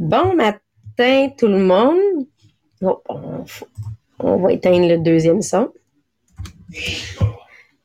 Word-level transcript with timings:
Bon 0.00 0.34
matin 0.34 1.28
tout 1.36 1.46
le 1.46 1.58
monde. 1.58 2.26
Oh, 2.80 3.02
on, 4.18 4.36
va 4.38 4.50
éteindre 4.50 4.88
le 4.88 4.96
deuxième 4.96 5.42
son. 5.42 5.70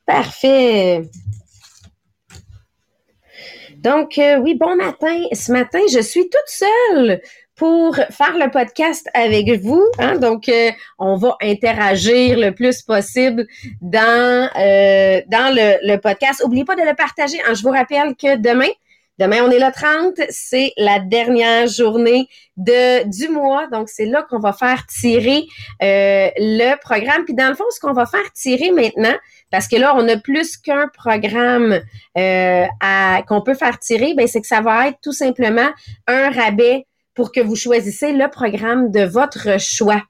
Parfait. 0.05 1.01
Donc, 3.75 4.17
euh, 4.17 4.37
oui, 4.37 4.55
bon 4.55 4.77
matin. 4.77 5.23
Ce 5.33 5.51
matin, 5.51 5.79
je 5.91 5.99
suis 5.99 6.29
toute 6.29 6.47
seule 6.47 7.21
pour 7.57 7.97
faire 7.97 8.37
le 8.37 8.49
podcast 8.49 9.09
avec 9.13 9.49
vous. 9.61 9.83
Hein? 9.99 10.15
Donc, 10.15 10.47
euh, 10.47 10.71
on 10.97 11.17
va 11.17 11.35
interagir 11.41 12.39
le 12.39 12.51
plus 12.51 12.81
possible 12.81 13.45
dans, 13.81 14.49
euh, 14.55 15.21
le 15.27 15.97
podcast. 15.97 16.41
N'oubliez 16.41 16.63
pas 16.63 16.77
de 16.77 16.83
le 16.83 16.95
partager. 16.95 17.39
Hein? 17.45 17.55
Je 17.55 17.61
vous 17.61 17.71
rappelle 17.71 18.15
que 18.15 18.37
demain, 18.37 18.69
Demain, 19.17 19.43
on 19.45 19.49
est 19.49 19.59
le 19.59 19.71
30, 19.71 20.19
c'est 20.29 20.73
la 20.75 20.99
dernière 20.99 21.67
journée 21.67 22.27
de 22.57 23.07
du 23.07 23.29
mois, 23.29 23.67
donc 23.67 23.87
c'est 23.87 24.05
là 24.05 24.23
qu'on 24.29 24.39
va 24.39 24.51
faire 24.51 24.85
tirer 24.87 25.45
euh, 25.81 26.29
le 26.37 26.75
programme. 26.81 27.23
Puis 27.23 27.33
dans 27.33 27.47
le 27.47 27.55
fond, 27.55 27.63
ce 27.69 27.79
qu'on 27.79 27.93
va 27.93 28.05
faire 28.05 28.29
tirer 28.33 28.71
maintenant, 28.71 29.15
parce 29.51 29.69
que 29.69 29.77
là, 29.77 29.95
on 29.95 30.05
a 30.09 30.17
plus 30.17 30.57
qu'un 30.57 30.89
programme 30.89 31.79
euh, 32.17 32.65
qu'on 33.25 33.41
peut 33.41 33.53
faire 33.53 33.79
tirer, 33.79 34.15
ben 34.15 34.27
c'est 34.27 34.41
que 34.41 34.47
ça 34.47 34.59
va 34.59 34.89
être 34.89 34.99
tout 35.01 35.13
simplement 35.13 35.69
un 36.07 36.29
rabais 36.29 36.85
pour 37.13 37.31
que 37.31 37.39
vous 37.39 37.55
choisissez 37.55 38.11
le 38.11 38.29
programme 38.29 38.91
de 38.91 39.05
votre 39.05 39.57
choix. 39.61 40.01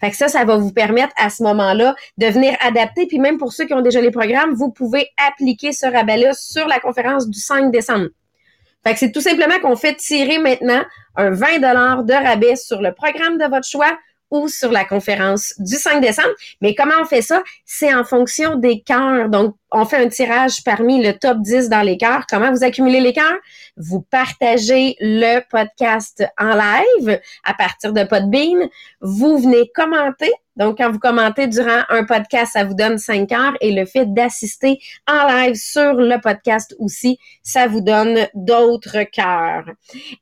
Fait 0.00 0.10
que 0.10 0.16
ça, 0.16 0.28
ça 0.28 0.44
va 0.44 0.56
vous 0.56 0.72
permettre 0.72 1.14
à 1.16 1.30
ce 1.30 1.42
moment-là 1.42 1.94
de 2.18 2.26
venir 2.26 2.54
adapter. 2.60 3.06
Puis 3.06 3.18
même 3.18 3.38
pour 3.38 3.54
ceux 3.54 3.66
qui 3.66 3.72
ont 3.72 3.80
déjà 3.80 4.02
les 4.02 4.10
programmes, 4.10 4.52
vous 4.52 4.70
pouvez 4.70 5.08
appliquer 5.26 5.72
ce 5.72 5.86
rabais-là 5.86 6.34
sur 6.34 6.68
la 6.68 6.78
conférence 6.78 7.26
du 7.26 7.38
5 7.38 7.72
décembre. 7.72 8.08
Fait 8.84 8.94
que 8.94 8.98
c'est 8.98 9.12
tout 9.12 9.20
simplement 9.20 9.58
qu'on 9.60 9.76
fait 9.76 9.94
tirer 9.96 10.38
maintenant 10.38 10.82
un 11.16 11.30
20 11.30 11.58
de 11.58 12.12
rabais 12.12 12.56
sur 12.56 12.80
le 12.80 12.92
programme 12.92 13.36
de 13.36 13.44
votre 13.44 13.66
choix 13.66 13.98
ou 14.30 14.48
sur 14.48 14.70
la 14.70 14.84
conférence 14.84 15.54
du 15.58 15.76
5 15.76 16.00
décembre. 16.00 16.30
Mais 16.60 16.74
comment 16.74 16.94
on 17.00 17.04
fait 17.04 17.22
ça? 17.22 17.42
C'est 17.64 17.92
en 17.94 18.04
fonction 18.04 18.56
des 18.56 18.80
cœurs. 18.80 19.28
Donc, 19.28 19.56
on 19.72 19.84
fait 19.84 19.98
un 19.98 20.08
tirage 20.08 20.64
parmi 20.64 21.02
le 21.02 21.16
top 21.16 21.38
10 21.40 21.68
dans 21.68 21.82
les 21.82 21.96
cœurs. 21.96 22.26
Comment 22.28 22.50
vous 22.50 22.64
accumulez 22.64 23.00
les 23.00 23.12
cœurs? 23.12 23.38
Vous 23.76 24.00
partagez 24.00 24.96
le 25.00 25.40
podcast 25.48 26.24
en 26.38 26.54
live 26.54 27.20
à 27.44 27.54
partir 27.54 27.92
de 27.92 28.02
Podbean. 28.04 28.68
Vous 29.00 29.38
venez 29.38 29.70
commenter. 29.74 30.32
Donc, 30.56 30.78
quand 30.78 30.90
vous 30.90 30.98
commentez 30.98 31.46
durant 31.46 31.82
un 31.88 32.04
podcast, 32.04 32.52
ça 32.52 32.64
vous 32.64 32.74
donne 32.74 32.98
5 32.98 33.32
heures 33.32 33.56
et 33.60 33.72
le 33.72 33.86
fait 33.86 34.12
d'assister 34.12 34.78
en 35.08 35.26
live 35.26 35.54
sur 35.54 35.94
le 35.94 36.20
podcast 36.20 36.74
aussi, 36.78 37.18
ça 37.42 37.66
vous 37.66 37.80
donne 37.80 38.26
d'autres 38.34 39.04
cœurs. 39.04 39.64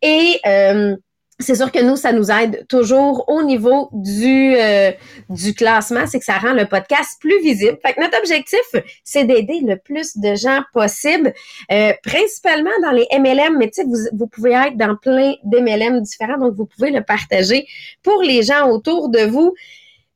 Et 0.02 0.38
euh, 0.46 0.96
c'est 1.40 1.54
sûr 1.54 1.70
que 1.70 1.80
nous, 1.80 1.96
ça 1.96 2.12
nous 2.12 2.30
aide 2.30 2.66
toujours 2.68 3.24
au 3.28 3.42
niveau 3.42 3.88
du, 3.92 4.56
euh, 4.56 4.90
du 5.28 5.54
classement, 5.54 6.06
c'est 6.06 6.18
que 6.18 6.24
ça 6.24 6.38
rend 6.38 6.52
le 6.52 6.66
podcast 6.66 7.10
plus 7.20 7.40
visible. 7.40 7.78
Fait 7.84 7.94
que 7.94 8.00
notre 8.00 8.18
objectif, 8.18 8.60
c'est 9.04 9.24
d'aider 9.24 9.60
le 9.62 9.76
plus 9.76 10.16
de 10.16 10.34
gens 10.34 10.62
possible, 10.72 11.32
euh, 11.70 11.92
principalement 12.02 12.70
dans 12.82 12.90
les 12.90 13.06
MLM, 13.12 13.56
mais 13.56 13.70
tu 13.70 13.82
sais, 13.82 13.84
vous, 13.84 13.98
vous 14.18 14.26
pouvez 14.26 14.52
être 14.52 14.76
dans 14.76 14.96
plein 14.96 15.34
d'MLM 15.44 16.00
différents, 16.00 16.38
donc 16.38 16.54
vous 16.54 16.66
pouvez 16.66 16.90
le 16.90 17.02
partager 17.02 17.66
pour 18.02 18.20
les 18.22 18.42
gens 18.42 18.68
autour 18.68 19.08
de 19.08 19.20
vous. 19.20 19.54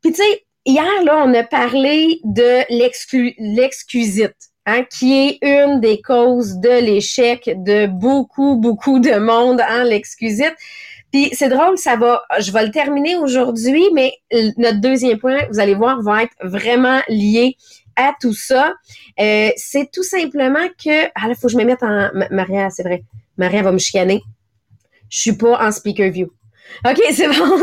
Puis 0.00 0.12
tu 0.12 0.22
sais, 0.22 0.44
hier, 0.66 1.04
là, 1.04 1.22
on 1.24 1.32
a 1.34 1.44
parlé 1.44 2.20
de 2.24 2.64
l'excusite. 2.68 4.34
Hein, 4.64 4.84
qui 4.84 5.12
est 5.12 5.38
une 5.42 5.80
des 5.80 6.00
causes 6.00 6.58
de 6.58 6.68
l'échec 6.68 7.50
de 7.64 7.88
beaucoup, 7.88 8.54
beaucoup 8.54 9.00
de 9.00 9.18
monde, 9.18 9.60
hein, 9.60 9.82
l'excusite. 9.82 10.54
Puis 11.12 11.28
c'est 11.32 11.50
drôle, 11.50 11.76
ça 11.76 11.96
va, 11.96 12.22
je 12.40 12.50
vais 12.50 12.64
le 12.64 12.70
terminer 12.70 13.16
aujourd'hui, 13.16 13.84
mais 13.92 14.14
notre 14.56 14.80
deuxième 14.80 15.18
point, 15.18 15.46
vous 15.50 15.60
allez 15.60 15.74
voir, 15.74 16.00
va 16.02 16.22
être 16.24 16.34
vraiment 16.42 17.00
lié 17.08 17.56
à 17.96 18.12
tout 18.18 18.32
ça. 18.32 18.74
Euh, 19.20 19.50
c'est 19.56 19.90
tout 19.92 20.02
simplement 20.02 20.66
que, 20.82 21.06
ah 21.14 21.28
là, 21.28 21.34
faut 21.34 21.48
que 21.48 21.52
je 21.52 21.58
me 21.58 21.64
mette 21.64 21.82
en, 21.82 22.10
Maria, 22.30 22.70
c'est 22.70 22.82
vrai, 22.82 23.04
Maria 23.36 23.62
va 23.62 23.72
me 23.72 23.78
chicaner. 23.78 24.22
Je 25.10 25.18
suis 25.20 25.36
pas 25.36 25.62
en 25.62 25.70
speaker 25.70 26.10
view. 26.10 26.32
OK, 26.84 27.00
c'est 27.12 27.28
bon. 27.28 27.58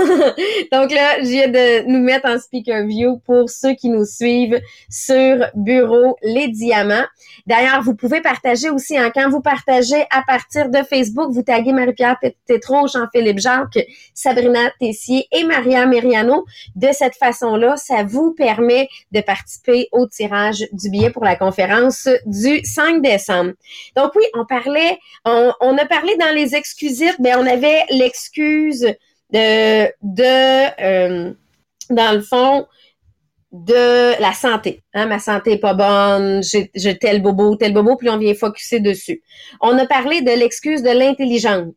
Donc 0.71 0.91
là, 0.91 1.19
je 1.19 1.27
viens 1.27 1.47
de 1.47 1.87
nous 1.87 1.99
mettre 1.99 2.27
en 2.27 2.39
speaker 2.39 2.85
view 2.85 3.19
pour 3.25 3.49
ceux 3.49 3.73
qui 3.73 3.89
nous 3.89 4.05
suivent 4.05 4.61
sur 4.89 5.45
Bureau 5.55 6.17
Les 6.21 6.47
Diamants. 6.47 7.05
D'ailleurs, 7.45 7.81
vous 7.81 7.95
pouvez 7.95 8.21
partager 8.21 8.69
aussi, 8.69 8.97
hein, 8.97 9.11
quand 9.13 9.29
vous 9.29 9.41
partagez 9.41 10.03
à 10.11 10.21
partir 10.25 10.69
de 10.69 10.77
Facebook, 10.83 11.31
vous 11.31 11.43
taguez 11.43 11.73
Marie-Pierre 11.73 12.17
Tétro, 12.45 12.87
Jean-Philippe 12.87 13.39
Jacques, 13.39 13.79
Sabrina 14.13 14.71
Tessier 14.79 15.27
et 15.31 15.43
Maria 15.43 15.85
Meriano. 15.85 16.45
De 16.75 16.89
cette 16.91 17.15
façon-là, 17.15 17.75
ça 17.77 18.03
vous 18.03 18.33
permet 18.33 18.87
de 19.11 19.21
participer 19.21 19.89
au 19.91 20.07
tirage 20.07 20.65
du 20.71 20.89
billet 20.89 21.09
pour 21.09 21.23
la 21.23 21.35
conférence 21.35 22.07
du 22.25 22.63
5 22.63 23.01
décembre. 23.01 23.53
Donc 23.95 24.11
oui, 24.15 24.23
on 24.35 24.45
parlait, 24.45 24.97
on, 25.25 25.51
on 25.59 25.77
a 25.77 25.85
parlé 25.85 26.15
dans 26.17 26.33
les 26.33 26.55
excuses, 26.55 27.03
mais 27.19 27.35
on 27.35 27.45
avait 27.45 27.85
l'excuse 27.89 28.85
de, 29.31 29.85
de 30.01 30.81
euh, 30.81 31.33
dans 31.89 32.15
le 32.15 32.21
fond, 32.21 32.67
de 33.51 34.21
la 34.21 34.33
santé. 34.33 34.83
Hein, 34.93 35.07
ma 35.07 35.19
santé 35.19 35.53
est 35.53 35.57
pas 35.57 35.73
bonne, 35.73 36.41
j'ai 36.43 36.97
tel 36.97 37.21
bobo, 37.21 37.55
tel 37.55 37.73
bobo, 37.73 37.95
puis 37.95 38.09
on 38.09 38.17
vient 38.17 38.33
focuser 38.35 38.79
dessus. 38.79 39.23
On 39.61 39.77
a 39.77 39.85
parlé 39.87 40.21
de 40.21 40.31
l'excuse 40.31 40.83
de 40.83 40.91
l'intelligence. 40.91 41.73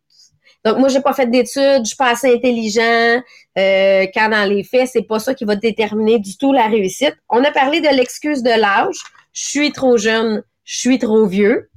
Donc, 0.63 0.77
moi, 0.77 0.87
j'ai 0.87 1.01
pas 1.01 1.13
fait 1.13 1.29
d'études, 1.29 1.81
je 1.81 1.87
suis 1.87 1.97
pas 1.97 2.11
assez 2.11 2.33
intelligent, 2.33 3.21
euh, 3.57 4.05
quand 4.13 4.29
dans 4.29 4.47
les 4.49 4.63
faits, 4.63 4.89
c'est 4.93 5.01
pas 5.03 5.19
ça 5.19 5.33
qui 5.33 5.43
va 5.45 5.55
déterminer 5.55 6.19
du 6.19 6.37
tout 6.37 6.53
la 6.53 6.67
réussite. 6.67 7.15
On 7.29 7.43
a 7.43 7.51
parlé 7.51 7.81
de 7.81 7.89
l'excuse 7.89 8.43
de 8.43 8.49
l'âge. 8.49 8.95
Je 9.33 9.43
suis 9.43 9.71
trop 9.71 9.97
jeune, 9.97 10.43
je 10.63 10.77
suis 10.77 10.99
trop 10.99 11.25
vieux. 11.25 11.69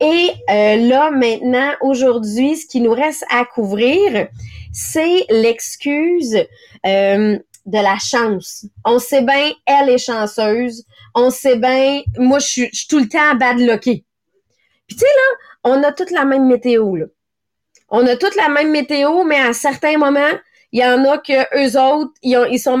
Et 0.00 0.30
euh, 0.48 0.76
là, 0.76 1.10
maintenant, 1.10 1.72
aujourd'hui, 1.82 2.56
ce 2.56 2.66
qui 2.66 2.80
nous 2.80 2.92
reste 2.92 3.24
à 3.30 3.44
couvrir, 3.44 4.28
c'est 4.72 5.26
l'excuse 5.28 6.36
euh, 6.86 7.38
de 7.66 7.78
la 7.78 7.98
chance. 7.98 8.64
On 8.84 8.98
sait 8.98 9.22
bien, 9.22 9.52
elle 9.66 9.90
est 9.90 9.98
chanceuse. 9.98 10.84
On 11.14 11.30
sait 11.30 11.56
bien, 11.56 12.02
moi, 12.16 12.38
je 12.38 12.46
suis, 12.46 12.70
tout 12.88 12.98
le 12.98 13.08
temps 13.08 13.38
à 13.38 13.52
lucky. 13.54 14.04
Puis 14.86 14.96
tu 14.96 14.98
sais, 14.98 15.04
là, 15.04 15.36
on 15.64 15.82
a 15.82 15.92
toute 15.92 16.10
la 16.10 16.24
même 16.24 16.46
météo, 16.46 16.96
là. 16.96 17.06
On 17.90 18.06
a 18.06 18.16
toute 18.16 18.36
la 18.36 18.48
même 18.48 18.70
météo, 18.70 19.24
mais 19.24 19.40
à 19.40 19.52
certains 19.52 19.98
moments, 19.98 20.38
il 20.72 20.80
y 20.80 20.84
en 20.84 21.04
a 21.04 21.18
que 21.18 21.32
eux 21.58 21.80
autres, 21.80 22.12
ils, 22.22 22.36
ont, 22.36 22.44
ils 22.44 22.58
sont 22.58 22.78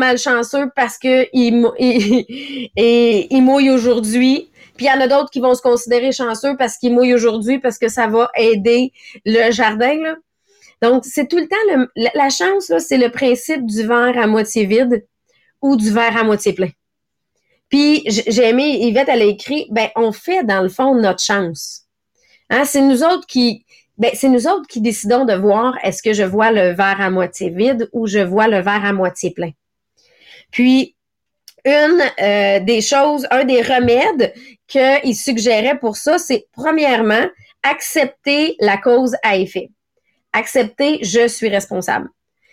parce 0.76 0.96
que 0.98 1.26
ils, 1.32 1.66
ils, 1.78 3.26
ils 3.30 3.42
mouillent 3.42 3.70
aujourd'hui. 3.70 4.49
Puis 4.80 4.86
il 4.86 4.88
y 4.88 4.96
en 4.98 5.00
a 5.02 5.08
d'autres 5.08 5.28
qui 5.28 5.40
vont 5.40 5.54
se 5.54 5.60
considérer 5.60 6.10
chanceux 6.10 6.56
parce 6.56 6.78
qu'ils 6.78 6.94
mouillent 6.94 7.12
aujourd'hui 7.12 7.58
parce 7.58 7.76
que 7.76 7.88
ça 7.88 8.06
va 8.06 8.30
aider 8.34 8.94
le 9.26 9.50
jardin. 9.50 9.94
Là. 10.00 10.16
Donc, 10.80 11.04
c'est 11.04 11.28
tout 11.28 11.36
le 11.36 11.46
temps 11.46 11.86
le, 11.96 12.08
la 12.14 12.30
chance, 12.30 12.72
c'est 12.78 12.96
le 12.96 13.10
principe 13.10 13.66
du 13.66 13.86
verre 13.86 14.16
à 14.16 14.26
moitié 14.26 14.64
vide 14.64 15.06
ou 15.60 15.76
du 15.76 15.90
verre 15.90 16.16
à 16.16 16.24
moitié 16.24 16.54
plein. 16.54 16.70
Puis 17.68 18.04
j'ai 18.06 18.48
aimé, 18.48 18.78
Yvette, 18.80 19.10
elle 19.10 19.20
a 19.20 19.26
écrit, 19.26 19.66
ben, 19.70 19.90
on 19.96 20.12
fait 20.12 20.44
dans 20.44 20.62
le 20.62 20.70
fond 20.70 20.94
notre 20.94 21.22
chance. 21.22 21.82
Hein, 22.48 22.64
c'est 22.64 22.80
nous 22.80 23.04
autres 23.04 23.26
qui, 23.26 23.66
ben, 23.98 24.12
c'est 24.14 24.30
nous 24.30 24.46
autres 24.46 24.66
qui 24.66 24.80
décidons 24.80 25.26
de 25.26 25.34
voir 25.34 25.76
est-ce 25.84 26.02
que 26.02 26.14
je 26.14 26.24
vois 26.24 26.52
le 26.52 26.72
verre 26.72 27.02
à 27.02 27.10
moitié 27.10 27.50
vide 27.50 27.90
ou 27.92 28.06
je 28.06 28.20
vois 28.20 28.48
le 28.48 28.62
verre 28.62 28.86
à 28.86 28.94
moitié 28.94 29.30
plein. 29.30 29.50
Puis, 30.50 30.96
une 31.64 32.02
euh, 32.22 32.60
des 32.60 32.80
choses, 32.80 33.26
un 33.30 33.44
des 33.44 33.62
remèdes 33.62 34.32
qu'il 34.66 35.16
suggérait 35.16 35.78
pour 35.78 35.96
ça, 35.96 36.18
c'est 36.18 36.46
premièrement, 36.52 37.26
accepter 37.62 38.56
la 38.60 38.76
cause 38.76 39.16
à 39.22 39.36
effet. 39.36 39.70
Accepter, 40.32 40.98
je 41.02 41.28
suis 41.28 41.48
responsable. 41.48 42.08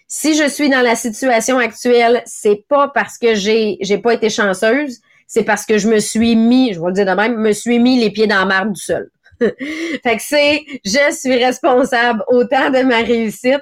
Si 0.08 0.36
je 0.36 0.48
suis 0.48 0.70
dans 0.70 0.82
la 0.82 0.96
situation 0.96 1.58
actuelle, 1.58 2.22
c'est 2.26 2.64
pas 2.68 2.88
parce 2.88 3.18
que 3.18 3.36
j'ai 3.36 3.78
j'ai 3.82 3.98
pas 3.98 4.14
été 4.14 4.30
chanceuse, 4.30 5.00
c'est 5.28 5.44
parce 5.44 5.66
que 5.66 5.78
je 5.78 5.90
me 5.90 6.00
suis 6.00 6.36
mis, 6.36 6.74
je 6.74 6.80
vais 6.80 6.88
le 6.88 6.94
dire 6.94 7.06
de 7.06 7.12
même, 7.12 7.36
me 7.38 7.52
suis 7.52 7.80
mis 7.80 8.00
les 8.00 8.10
pieds 8.10 8.28
dans 8.28 8.40
la 8.40 8.46
marde 8.46 8.74
du 8.74 8.82
seul. 8.82 9.10
fait 9.40 10.18
que 10.18 10.22
c'est 10.22 10.64
je 10.84 11.14
suis 11.14 11.44
responsable 11.44 12.24
autant 12.28 12.70
de 12.70 12.82
ma 12.84 12.98
réussite 12.98 13.62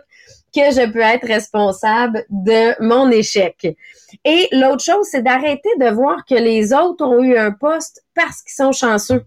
que 0.56 0.72
je 0.72 0.90
peux 0.90 1.02
être 1.02 1.28
responsable 1.28 2.24
de 2.30 2.82
mon 2.82 3.12
échec. 3.12 3.76
Et 4.24 4.48
l'autre 4.54 4.84
chose, 4.84 5.08
c'est 5.12 5.22
d'arrêter 5.22 5.70
de 5.80 5.90
voir 5.90 6.24
que 6.26 6.36
les 6.36 6.74
autres 6.74 7.06
ont 7.06 7.22
eu 7.22 7.38
un 7.38 7.52
poste 7.52 8.04
parce 8.16 8.42
qu'ils 8.42 8.54
sont 8.54 8.72
chanceux. 8.72 9.26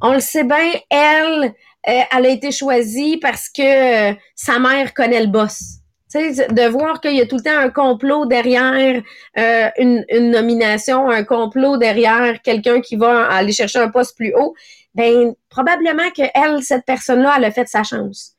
On 0.00 0.14
le 0.14 0.20
sait 0.20 0.42
bien, 0.42 0.72
elle, 0.90 1.54
euh, 1.88 2.00
elle 2.10 2.26
a 2.26 2.28
été 2.28 2.50
choisie 2.50 3.18
parce 3.18 3.48
que 3.48 4.10
euh, 4.10 4.14
sa 4.34 4.58
mère 4.58 4.92
connaît 4.94 5.20
le 5.20 5.28
boss. 5.28 5.60
sais, 6.08 6.32
de 6.32 6.68
voir 6.68 7.00
qu'il 7.00 7.14
y 7.14 7.20
a 7.20 7.26
tout 7.26 7.36
le 7.36 7.42
temps 7.42 7.56
un 7.56 7.70
complot 7.70 8.26
derrière 8.26 9.00
euh, 9.38 9.70
une, 9.78 10.04
une, 10.08 10.30
nomination, 10.32 11.08
un 11.08 11.22
complot 11.22 11.76
derrière 11.76 12.42
quelqu'un 12.42 12.80
qui 12.80 12.96
va 12.96 13.26
aller 13.28 13.52
chercher 13.52 13.78
un 13.78 13.90
poste 13.90 14.16
plus 14.16 14.34
haut, 14.34 14.54
ben 14.96 15.34
probablement 15.48 16.10
que 16.10 16.24
elle, 16.34 16.62
cette 16.62 16.84
personne-là, 16.84 17.34
elle 17.36 17.44
a 17.44 17.52
fait 17.52 17.68
sa 17.68 17.84
chance 17.84 18.36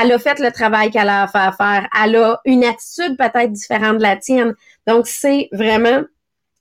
Elle 0.00 0.12
a 0.12 0.18
fait 0.18 0.38
le 0.38 0.50
travail 0.50 0.90
qu'elle 0.90 1.08
a 1.08 1.24
à 1.24 1.52
faire. 1.52 1.88
Elle 2.02 2.16
a 2.16 2.40
une 2.44 2.64
attitude 2.64 3.16
peut-être 3.16 3.52
différente 3.52 3.98
de 3.98 4.02
la 4.02 4.16
tienne. 4.16 4.54
Donc, 4.86 5.06
c'est 5.06 5.48
vraiment 5.52 6.02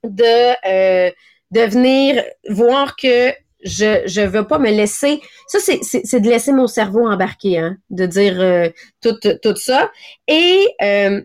de, 0.04 0.68
euh, 0.68 1.12
de 1.51 1.62
venir 1.62 2.24
voir 2.50 2.95
que 2.95 3.31
je 3.63 4.04
je 4.06 4.22
veux 4.22 4.48
pas 4.48 4.60
me 4.60 4.72
laisser. 4.72 5.22
Ça 5.48 5.60
c'est 5.60 6.19
de 6.19 6.30
laisser 6.30 6.51
mon 6.51 6.68
cerveau 6.68 7.07
embarquer 7.07 7.60
hein 7.60 7.78
de 7.89 8.06
dire 8.06 8.39
euh, 8.39 8.69
tout 9.01 9.18
tout 9.42 9.56
ça. 9.56 9.92
Et 10.27 10.68
euh, 10.81 11.22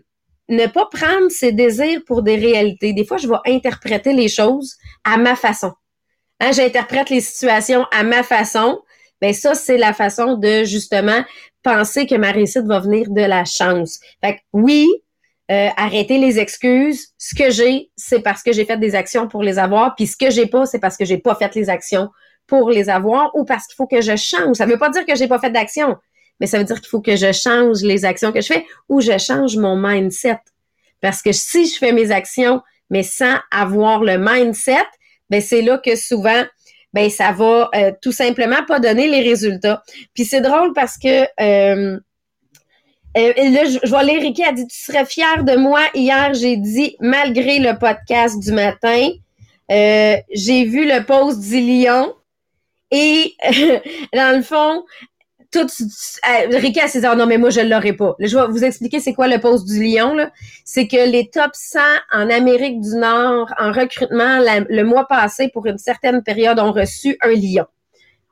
ne 0.49 0.67
pas 0.67 0.85
prendre 0.85 1.29
ses 1.29 1.51
désirs 1.51 2.01
pour 2.05 2.21
des 2.23 2.35
réalités. 2.35 2.93
Des 2.93 3.05
fois 3.05 3.17
je 3.17 3.27
vais 3.27 3.35
interpréter 3.45 4.13
les 4.13 4.27
choses 4.27 4.75
à 5.03 5.17
ma 5.17 5.35
façon. 5.35 5.73
Hein, 6.39 6.51
j'interprète 6.51 7.09
les 7.09 7.21
situations 7.21 7.85
à 7.91 8.03
ma 8.03 8.23
façon. 8.23 8.79
Ben 9.19 9.33
ça 9.33 9.55
c'est 9.55 9.77
la 9.77 9.93
façon 9.93 10.37
de 10.37 10.63
justement 10.63 11.23
penser 11.67 12.05
que 12.05 12.15
ma 12.15 12.31
réussite 12.31 12.65
va 12.65 12.79
venir 12.79 13.09
de 13.09 13.21
la 13.21 13.43
chance 13.43 13.99
fait 14.23 14.35
que 14.35 14.39
oui 14.53 14.87
euh, 15.49 15.69
arrêter 15.77 16.17
les 16.17 16.39
excuses. 16.39 17.13
Ce 17.17 17.33
que 17.33 17.51
j'ai, 17.51 17.89
c'est 17.95 18.19
parce 18.19 18.43
que 18.43 18.51
j'ai 18.51 18.65
fait 18.65 18.77
des 18.77 18.95
actions 18.95 19.29
pour 19.29 19.43
les 19.43 19.57
avoir, 19.57 19.95
puis 19.95 20.05
ce 20.05 20.17
que 20.17 20.29
j'ai 20.29 20.45
pas, 20.45 20.65
c'est 20.65 20.79
parce 20.79 20.97
que 20.97 21.05
j'ai 21.05 21.19
pas 21.19 21.35
fait 21.35 21.55
les 21.55 21.69
actions 21.69 22.09
pour 22.47 22.69
les 22.69 22.89
avoir 22.89 23.33
ou 23.33 23.45
parce 23.45 23.65
qu'il 23.65 23.75
faut 23.75 23.87
que 23.87 24.01
je 24.01 24.17
change. 24.17 24.57
Ça 24.57 24.65
veut 24.65 24.77
pas 24.77 24.89
dire 24.89 25.05
que 25.05 25.15
j'ai 25.15 25.29
pas 25.29 25.39
fait 25.39 25.49
d'action, 25.49 25.95
mais 26.41 26.47
ça 26.47 26.57
veut 26.57 26.65
dire 26.65 26.81
qu'il 26.81 26.89
faut 26.89 26.99
que 26.99 27.15
je 27.15 27.31
change 27.31 27.81
les 27.81 28.03
actions 28.03 28.33
que 28.33 28.41
je 28.41 28.47
fais 28.47 28.65
ou 28.89 28.99
je 28.99 29.17
change 29.17 29.55
mon 29.55 29.77
mindset. 29.77 30.39
Parce 30.99 31.21
que 31.21 31.31
si 31.31 31.65
je 31.65 31.77
fais 31.77 31.93
mes 31.93 32.11
actions, 32.11 32.61
mais 32.89 33.03
sans 33.03 33.37
avoir 33.49 34.03
le 34.03 34.17
mindset, 34.17 34.85
ben 35.29 35.41
c'est 35.41 35.61
là 35.61 35.77
que 35.77 35.95
souvent, 35.95 36.43
ben 36.93 37.09
ça 37.09 37.31
va 37.31 37.69
euh, 37.75 37.91
tout 38.01 38.11
simplement 38.11 38.63
pas 38.67 38.79
donner 38.79 39.07
les 39.07 39.21
résultats. 39.21 39.83
Puis 40.13 40.25
c'est 40.25 40.41
drôle 40.41 40.73
parce 40.73 40.97
que 40.97 41.23
euh, 41.39 41.99
euh 43.17 43.33
là, 43.35 43.65
je, 43.65 43.89
vois 43.89 44.03
lire 44.03 44.21
Ricky 44.21 44.43
a 44.43 44.51
dit 44.51 44.67
Tu 44.67 44.77
serais 44.77 45.05
fier 45.05 45.43
de 45.43 45.55
moi. 45.55 45.81
Hier, 45.93 46.33
j'ai 46.33 46.57
dit, 46.57 46.95
malgré 46.99 47.59
le 47.59 47.77
podcast 47.77 48.39
du 48.39 48.51
matin, 48.51 49.09
j'ai 49.69 50.63
vu 50.65 50.87
le 50.87 51.03
post 51.05 51.41
du 51.41 51.59
lion 51.59 52.13
et 52.91 53.35
dans 54.13 54.35
le 54.37 54.43
fond, 54.43 54.83
tout, 55.51 55.67
Ricky 56.51 56.79
a 56.79 56.87
dit, 56.87 56.99
oh 57.11 57.15
non, 57.15 57.25
mais 57.25 57.37
moi, 57.37 57.49
je 57.49 57.61
ne 57.61 57.69
l'aurai 57.69 57.93
pas. 57.93 58.15
je 58.19 58.37
vais 58.37 58.47
vous 58.47 58.63
expliquer 58.63 58.99
c'est 58.99 59.13
quoi 59.13 59.27
le 59.27 59.39
poste 59.39 59.67
du 59.67 59.83
lion. 59.83 60.15
C'est 60.65 60.87
que 60.87 61.09
les 61.09 61.29
top 61.29 61.51
100 61.53 61.79
en 62.11 62.29
Amérique 62.29 62.81
du 62.81 62.95
Nord 62.95 63.53
en 63.57 63.71
recrutement 63.71 64.39
le 64.39 64.83
mois 64.83 65.07
passé, 65.07 65.49
pour 65.49 65.65
une 65.65 65.77
certaine 65.77 66.23
période, 66.23 66.59
ont 66.59 66.71
reçu 66.71 67.17
un 67.21 67.31
lion. 67.31 67.65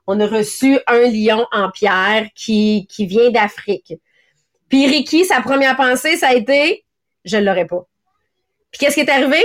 On 0.06 0.20
a 0.20 0.26
reçu 0.26 0.78
un 0.86 1.08
lion 1.10 1.46
en 1.52 1.70
pierre 1.70 2.28
qui, 2.34 2.86
qui 2.88 3.06
vient 3.06 3.30
d'Afrique. 3.30 3.94
Puis 4.68 4.86
Ricky, 4.86 5.24
sa 5.24 5.40
première 5.40 5.76
pensée, 5.76 6.16
ça 6.16 6.28
a 6.28 6.34
été, 6.34 6.84
je 7.24 7.36
ne 7.36 7.44
l'aurai 7.44 7.66
pas. 7.66 7.86
Puis 8.70 8.80
qu'est-ce 8.80 8.94
qui 8.94 9.00
est 9.00 9.10
arrivé? 9.10 9.42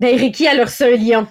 Ben, 0.00 0.16
Ricky, 0.16 0.46
a 0.46 0.64
reçu 0.64 0.84
un 0.84 0.96
lion. 0.96 1.26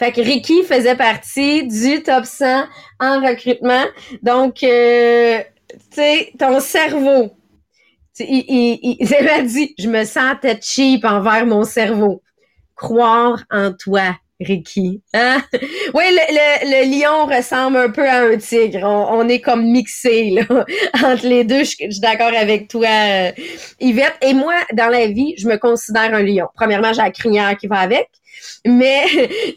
Fait 0.00 0.12
que 0.12 0.22
Ricky 0.22 0.62
faisait 0.62 0.96
partie 0.96 1.66
du 1.66 2.02
top 2.02 2.24
100 2.24 2.64
en 3.00 3.20
recrutement. 3.20 3.84
Donc, 4.22 4.62
euh, 4.62 5.40
tu 5.68 5.76
sais, 5.90 6.32
ton 6.38 6.58
cerveau, 6.58 7.36
il, 8.18 8.78
il, 8.98 9.46
dit, 9.46 9.74
je 9.78 9.88
me 9.90 10.04
sentais 10.04 10.58
cheap 10.62 11.04
envers 11.04 11.44
mon 11.44 11.64
cerveau. 11.64 12.22
Croire 12.74 13.44
en 13.50 13.74
toi, 13.74 14.16
Ricky. 14.40 15.02
Hein? 15.12 15.42
Oui, 15.92 16.04
le, 16.08 16.98
lion 16.98 17.26
ressemble 17.26 17.76
un 17.76 17.90
peu 17.90 18.08
à 18.08 18.22
un 18.22 18.38
tigre. 18.38 18.84
On, 18.84 19.28
est 19.28 19.42
comme 19.42 19.66
mixé 19.66 20.34
entre 21.04 21.26
les 21.26 21.44
deux. 21.44 21.64
Je, 21.64 21.72
suis 21.72 22.00
d'accord 22.00 22.32
avec 22.34 22.68
toi, 22.68 22.88
euh, 22.88 23.32
Yvette. 23.80 24.16
Et 24.22 24.32
moi, 24.32 24.54
dans 24.72 24.88
la 24.88 25.08
vie, 25.08 25.34
je 25.36 25.46
me 25.46 25.58
considère 25.58 26.14
un 26.14 26.22
lion. 26.22 26.46
Premièrement, 26.54 26.94
j'ai 26.94 27.02
la 27.02 27.10
crinière 27.10 27.54
qui 27.58 27.66
va 27.66 27.80
avec. 27.80 28.08
Mais, 28.66 29.04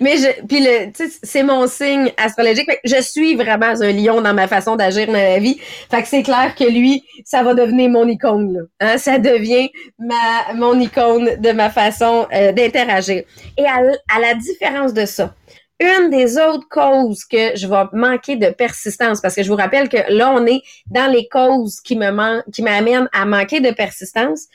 mais 0.00 0.16
je, 0.16 0.46
puis 0.46 0.60
le, 0.60 0.92
c'est 1.22 1.42
mon 1.42 1.66
signe 1.66 2.12
astrologique. 2.16 2.68
je 2.84 3.00
suis 3.00 3.34
vraiment 3.34 3.74
un 3.80 3.92
lion 3.92 4.20
dans 4.20 4.34
ma 4.34 4.48
façon 4.48 4.76
d'agir 4.76 5.06
dans 5.06 5.12
la 5.12 5.38
vie. 5.38 5.58
Fait 5.90 6.02
que 6.02 6.08
c'est 6.08 6.22
clair 6.22 6.54
que 6.56 6.64
lui, 6.64 7.04
ça 7.24 7.42
va 7.42 7.54
devenir 7.54 7.90
mon 7.90 8.08
icône. 8.08 8.66
Hein? 8.80 8.98
Ça 8.98 9.18
devient 9.18 9.70
ma, 9.98 10.54
mon 10.54 10.78
icône 10.78 11.36
de 11.38 11.52
ma 11.52 11.70
façon 11.70 12.26
euh, 12.32 12.52
d'interagir. 12.52 13.22
Et 13.56 13.64
à, 13.64 13.82
à 14.14 14.20
la 14.20 14.34
différence 14.34 14.92
de 14.92 15.06
ça, 15.06 15.34
une 15.78 16.10
des 16.10 16.38
autres 16.38 16.68
causes 16.68 17.24
que 17.24 17.54
je 17.54 17.66
vais 17.66 17.84
manquer 17.92 18.36
de 18.36 18.48
persistance, 18.50 19.20
parce 19.20 19.34
que 19.34 19.42
je 19.42 19.48
vous 19.50 19.56
rappelle 19.56 19.88
que 19.88 19.98
là, 20.08 20.32
on 20.32 20.46
est 20.46 20.62
dans 20.86 21.10
les 21.10 21.28
causes 21.28 21.80
qui 21.80 21.96
me 21.96 22.50
qui 22.50 22.62
m'amènent 22.62 23.08
à 23.12 23.26
manquer 23.26 23.60
de 23.60 23.70
persistance, 23.70 24.46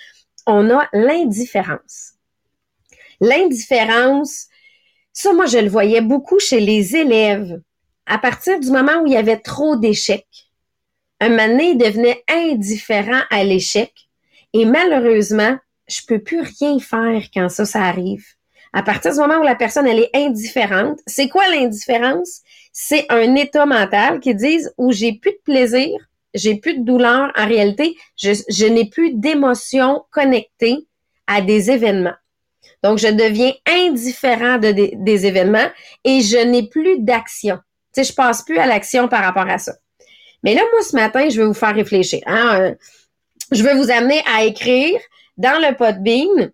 on 0.47 0.69
a 0.71 0.87
l'indifférence. 0.93 2.13
L'indifférence, 3.21 4.47
ça, 5.13 5.31
moi, 5.33 5.45
je 5.45 5.59
le 5.59 5.69
voyais 5.69 6.01
beaucoup 6.01 6.39
chez 6.39 6.59
les 6.59 6.95
élèves. 6.95 7.62
À 8.07 8.18
partir 8.18 8.59
du 8.59 8.71
moment 8.71 9.01
où 9.01 9.07
il 9.07 9.13
y 9.13 9.18
avait 9.18 9.39
trop 9.39 9.75
d'échecs, 9.75 10.50
un 11.19 11.29
moment 11.29 11.75
devenait 11.75 12.23
indifférent 12.27 13.21
à 13.29 13.44
l'échec. 13.44 13.94
Et 14.53 14.65
malheureusement, 14.65 15.56
je 15.88 16.01
peux 16.07 16.19
plus 16.19 16.41
rien 16.41 16.79
faire 16.79 17.23
quand 17.33 17.47
ça, 17.50 17.65
ça 17.65 17.83
arrive. 17.83 18.25
À 18.73 18.81
partir 18.81 19.12
du 19.12 19.19
moment 19.19 19.38
où 19.38 19.44
la 19.44 19.56
personne, 19.56 19.85
elle 19.85 20.00
est 20.00 20.15
indifférente, 20.15 21.00
c'est 21.06 21.29
quoi 21.29 21.47
l'indifférence? 21.47 22.41
C'est 22.74 23.06
un 23.09 23.35
état 23.35 23.65
mental 23.65 24.19
qui 24.19 24.33
dise 24.33 24.74
où 24.77 24.91
j'ai 24.91 25.13
plus 25.13 25.33
de 25.33 25.41
plaisir, 25.44 25.89
j'ai 26.33 26.56
plus 26.56 26.79
de 26.79 26.83
douleur. 26.83 27.31
En 27.38 27.45
réalité, 27.45 27.95
je, 28.17 28.31
je 28.50 28.65
n'ai 28.65 28.89
plus 28.89 29.13
d'émotion 29.13 30.06
connectée 30.09 30.88
à 31.27 31.41
des 31.41 31.69
événements. 31.69 32.15
Donc, 32.83 32.97
je 32.97 33.07
deviens 33.07 33.53
indifférent 33.67 34.57
de, 34.57 34.71
des 34.95 35.25
événements 35.25 35.69
et 36.03 36.21
je 36.21 36.37
n'ai 36.37 36.67
plus 36.67 36.99
d'action. 36.99 37.57
Tu 37.93 38.03
sais, 38.03 38.11
je 38.11 38.15
passe 38.15 38.43
plus 38.43 38.57
à 38.57 38.65
l'action 38.65 39.07
par 39.07 39.23
rapport 39.23 39.50
à 39.50 39.57
ça. 39.57 39.73
Mais 40.43 40.55
là, 40.55 40.61
moi, 40.71 40.81
ce 40.81 40.95
matin, 40.95 41.29
je 41.29 41.39
vais 41.39 41.45
vous 41.45 41.53
faire 41.53 41.75
réfléchir. 41.75 42.21
Hein? 42.25 42.59
Euh, 42.59 42.75
je 43.51 43.63
vais 43.63 43.75
vous 43.75 43.91
amener 43.91 44.23
à 44.33 44.43
écrire 44.43 45.00
dans 45.38 45.59
le 45.59 45.75
Podbean. 45.75 46.51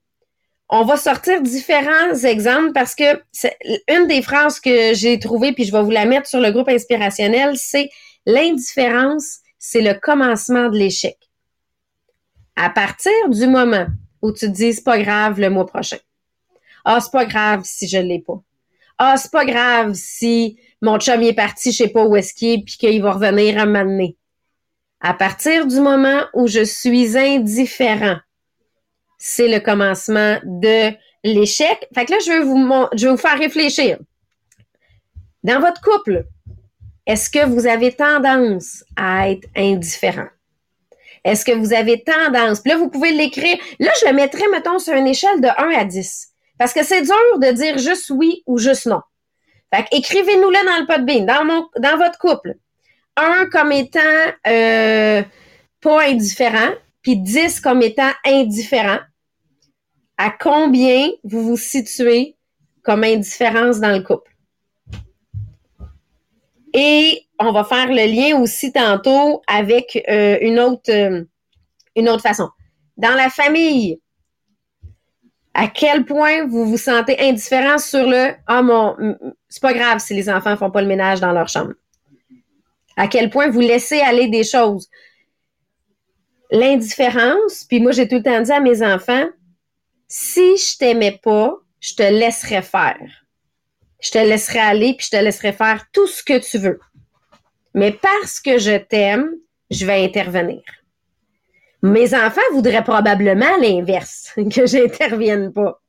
On 0.69 0.83
va 0.83 0.97
sortir 0.97 1.41
différents 1.41 2.13
exemples 2.23 2.73
parce 2.73 2.93
que 2.93 3.21
une 3.87 4.07
des 4.07 4.21
phrases 4.21 4.59
que 4.59 4.93
j'ai 4.93 5.17
trouvées, 5.19 5.53
puis 5.53 5.63
je 5.63 5.71
vais 5.71 5.81
vous 5.81 5.91
la 5.91 6.05
mettre 6.05 6.27
sur 6.27 6.41
le 6.41 6.51
groupe 6.51 6.67
inspirationnel, 6.67 7.55
c'est 7.55 7.89
l'indifférence, 8.25 9.37
c'est 9.57 9.81
le 9.81 9.93
commencement 9.93 10.69
de 10.69 10.77
l'échec. 10.77 11.17
À 12.57 12.69
partir 12.69 13.11
du 13.29 13.47
moment 13.47 13.85
où 14.21 14.33
tu 14.33 14.47
te 14.47 14.51
dis 14.51 14.73
c'est 14.73 14.83
pas 14.83 14.99
grave 14.99 15.39
le 15.39 15.49
mois 15.49 15.65
prochain, 15.65 15.97
ah, 16.89 17.01
c'est 17.01 17.11
pas 17.11 17.25
grave 17.25 17.63
si 17.65 17.85
je 17.85 17.97
l'ai 17.97 18.19
pas. 18.19 18.41
Ah, 18.97 19.17
c'est 19.17 19.29
pas 19.29 19.43
grave 19.43 19.91
si 19.93 20.57
mon 20.81 20.97
chum 20.99 21.21
est 21.21 21.33
parti, 21.33 21.73
je 21.73 21.77
sais 21.79 21.89
pas 21.89 22.05
où 22.05 22.15
est-ce 22.15 22.33
qu'il 22.33 22.53
est, 22.53 22.63
puis 22.63 22.77
qu'il 22.77 23.01
va 23.01 23.11
revenir 23.11 23.59
à 23.59 23.65
m'amener. 23.65 24.15
À 25.01 25.13
partir 25.13 25.67
du 25.67 25.81
moment 25.81 26.21
où 26.33 26.47
je 26.47 26.63
suis 26.63 27.17
indifférent, 27.17 28.15
c'est 29.17 29.49
le 29.49 29.59
commencement 29.59 30.39
de 30.45 30.93
l'échec. 31.25 31.89
Fait 31.93 32.05
que 32.05 32.13
là, 32.13 32.19
je 32.25 32.31
vais 32.31 32.39
vous, 32.39 33.11
vous 33.11 33.17
faire 33.17 33.37
réfléchir. 33.37 33.99
Dans 35.43 35.59
votre 35.59 35.81
couple, 35.81 36.25
est-ce 37.05 37.29
que 37.29 37.45
vous 37.45 37.67
avez 37.67 37.91
tendance 37.91 38.85
à 38.95 39.29
être 39.29 39.47
indifférent? 39.57 40.29
Est-ce 41.25 41.43
que 41.43 41.51
vous 41.51 41.73
avez 41.73 42.01
tendance? 42.01 42.61
Puis 42.61 42.71
là, 42.71 42.77
vous 42.77 42.89
pouvez 42.89 43.11
l'écrire. 43.11 43.57
Là, 43.77 43.91
je 44.01 44.07
le 44.07 44.13
mettrais, 44.13 44.47
mettons, 44.53 44.79
sur 44.79 44.93
une 44.93 45.07
échelle 45.07 45.41
de 45.41 45.49
1 45.49 45.77
à 45.77 45.83
10. 45.83 46.33
Parce 46.57 46.73
que 46.73 46.83
c'est 46.83 47.01
dur 47.01 47.39
de 47.39 47.51
dire 47.51 47.77
juste 47.77 48.09
oui 48.09 48.43
ou 48.45 48.57
juste 48.57 48.85
non. 48.85 49.01
Fait 49.73 49.85
écrivez-nous-le 49.91 50.65
dans 50.65 50.81
le 50.81 50.87
podbean, 50.87 51.25
dans 51.25 51.45
mon, 51.45 51.67
dans 51.77 51.97
votre 51.97 52.17
couple. 52.17 52.55
Un 53.15 53.47
comme 53.47 53.71
étant 53.71 53.99
euh, 54.47 55.23
pas 55.81 56.03
indifférent, 56.03 56.71
puis 57.01 57.17
dix 57.17 57.59
comme 57.59 57.81
étant 57.81 58.11
indifférent. 58.25 58.99
À 60.17 60.31
combien 60.31 61.09
vous 61.23 61.43
vous 61.43 61.57
situez 61.57 62.35
comme 62.83 63.03
indifférence 63.03 63.79
dans 63.79 63.91
le 63.91 64.01
couple? 64.01 64.31
Et 66.73 67.27
on 67.39 67.51
va 67.51 67.63
faire 67.63 67.87
le 67.87 68.05
lien 68.05 68.39
aussi 68.39 68.71
tantôt 68.71 69.41
avec 69.47 70.03
euh, 70.09 70.37
une 70.41 70.59
autre 70.59 70.91
euh, 70.91 71.23
une 71.95 72.09
autre 72.09 72.21
façon. 72.21 72.49
Dans 72.95 73.15
la 73.15 73.29
famille, 73.29 73.99
à 75.59 75.67
quel 75.67 76.05
point 76.05 76.45
vous 76.45 76.67
vous 76.67 76.77
sentez 76.77 77.19
indifférent 77.19 77.79
sur 77.79 78.07
le 78.07 78.35
ah 78.45 78.61
mon 78.61 78.95
c'est 79.49 79.61
pas 79.61 79.73
grave 79.73 79.97
si 79.97 80.13
les 80.13 80.29
enfants 80.29 80.55
font 80.55 80.69
pas 80.69 80.83
le 80.83 80.87
ménage 80.87 81.19
dans 81.19 81.31
leur 81.31 81.49
chambre. 81.49 81.73
À 82.95 83.07
quel 83.07 83.31
point 83.31 83.49
vous 83.49 83.59
laissez 83.59 83.99
aller 83.99 84.27
des 84.27 84.43
choses. 84.43 84.87
L'indifférence, 86.51 87.65
puis 87.67 87.79
moi 87.79 87.91
j'ai 87.91 88.07
tout 88.07 88.17
le 88.17 88.23
temps 88.23 88.39
dit 88.39 88.51
à 88.51 88.59
mes 88.59 88.85
enfants 88.85 89.27
si 90.07 90.57
je 90.57 90.77
t'aimais 90.77 91.19
pas, 91.23 91.57
je 91.79 91.95
te 91.95 92.03
laisserais 92.03 92.61
faire. 92.61 93.25
Je 93.99 94.11
te 94.11 94.19
laisserais 94.19 94.59
aller 94.59 94.93
puis 94.93 95.07
je 95.11 95.17
te 95.17 95.23
laisserais 95.23 95.53
faire 95.53 95.85
tout 95.91 96.05
ce 96.05 96.23
que 96.23 96.37
tu 96.37 96.59
veux. 96.59 96.79
Mais 97.73 97.91
parce 97.91 98.39
que 98.39 98.59
je 98.59 98.77
t'aime, 98.77 99.31
je 99.71 99.87
vais 99.87 100.05
intervenir. 100.05 100.61
Mes 101.81 102.13
enfants 102.15 102.41
voudraient 102.53 102.83
probablement 102.83 103.57
l'inverse, 103.61 104.31
que 104.35 104.65
j'intervienne 104.65 105.53
pas. 105.53 105.79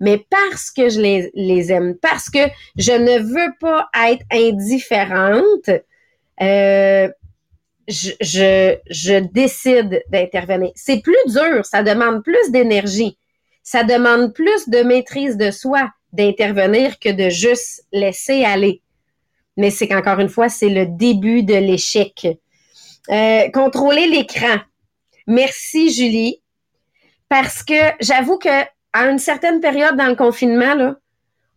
Mais 0.00 0.24
parce 0.30 0.70
que 0.70 0.88
je 0.88 1.00
les, 1.00 1.72
aime, 1.72 1.94
parce 2.00 2.30
que 2.30 2.38
je 2.76 2.92
ne 2.92 3.18
veux 3.18 3.52
pas 3.60 3.88
être 4.08 4.24
indifférente, 4.32 5.68
euh, 6.40 7.08
je 7.86 9.18
décide 9.18 10.02
d'intervenir. 10.08 10.70
C'est 10.74 11.02
plus 11.02 11.18
dur, 11.26 11.66
ça 11.66 11.82
demande 11.82 12.24
plus 12.24 12.50
d'énergie, 12.50 13.18
ça 13.62 13.84
demande 13.84 14.32
plus 14.32 14.68
de 14.68 14.78
maîtrise 14.82 15.36
de 15.36 15.50
soi 15.50 15.90
d'intervenir 16.12 16.98
que 16.98 17.10
de 17.10 17.28
juste 17.28 17.84
laisser 17.92 18.44
aller. 18.44 18.82
Mais 19.56 19.70
c'est 19.70 19.88
qu'encore 19.88 20.20
une 20.20 20.28
fois, 20.28 20.48
c'est 20.48 20.68
le 20.68 20.86
début 20.86 21.42
de 21.42 21.54
l'échec. 21.54 22.26
Euh, 23.10 23.50
contrôler 23.50 24.06
l'écran. 24.06 24.58
Merci, 25.30 25.92
Julie. 25.92 26.42
Parce 27.28 27.62
que 27.62 27.74
j'avoue 28.00 28.36
que 28.36 28.48
à 28.92 29.08
une 29.08 29.20
certaine 29.20 29.60
période 29.60 29.96
dans 29.96 30.08
le 30.08 30.16
confinement, 30.16 30.96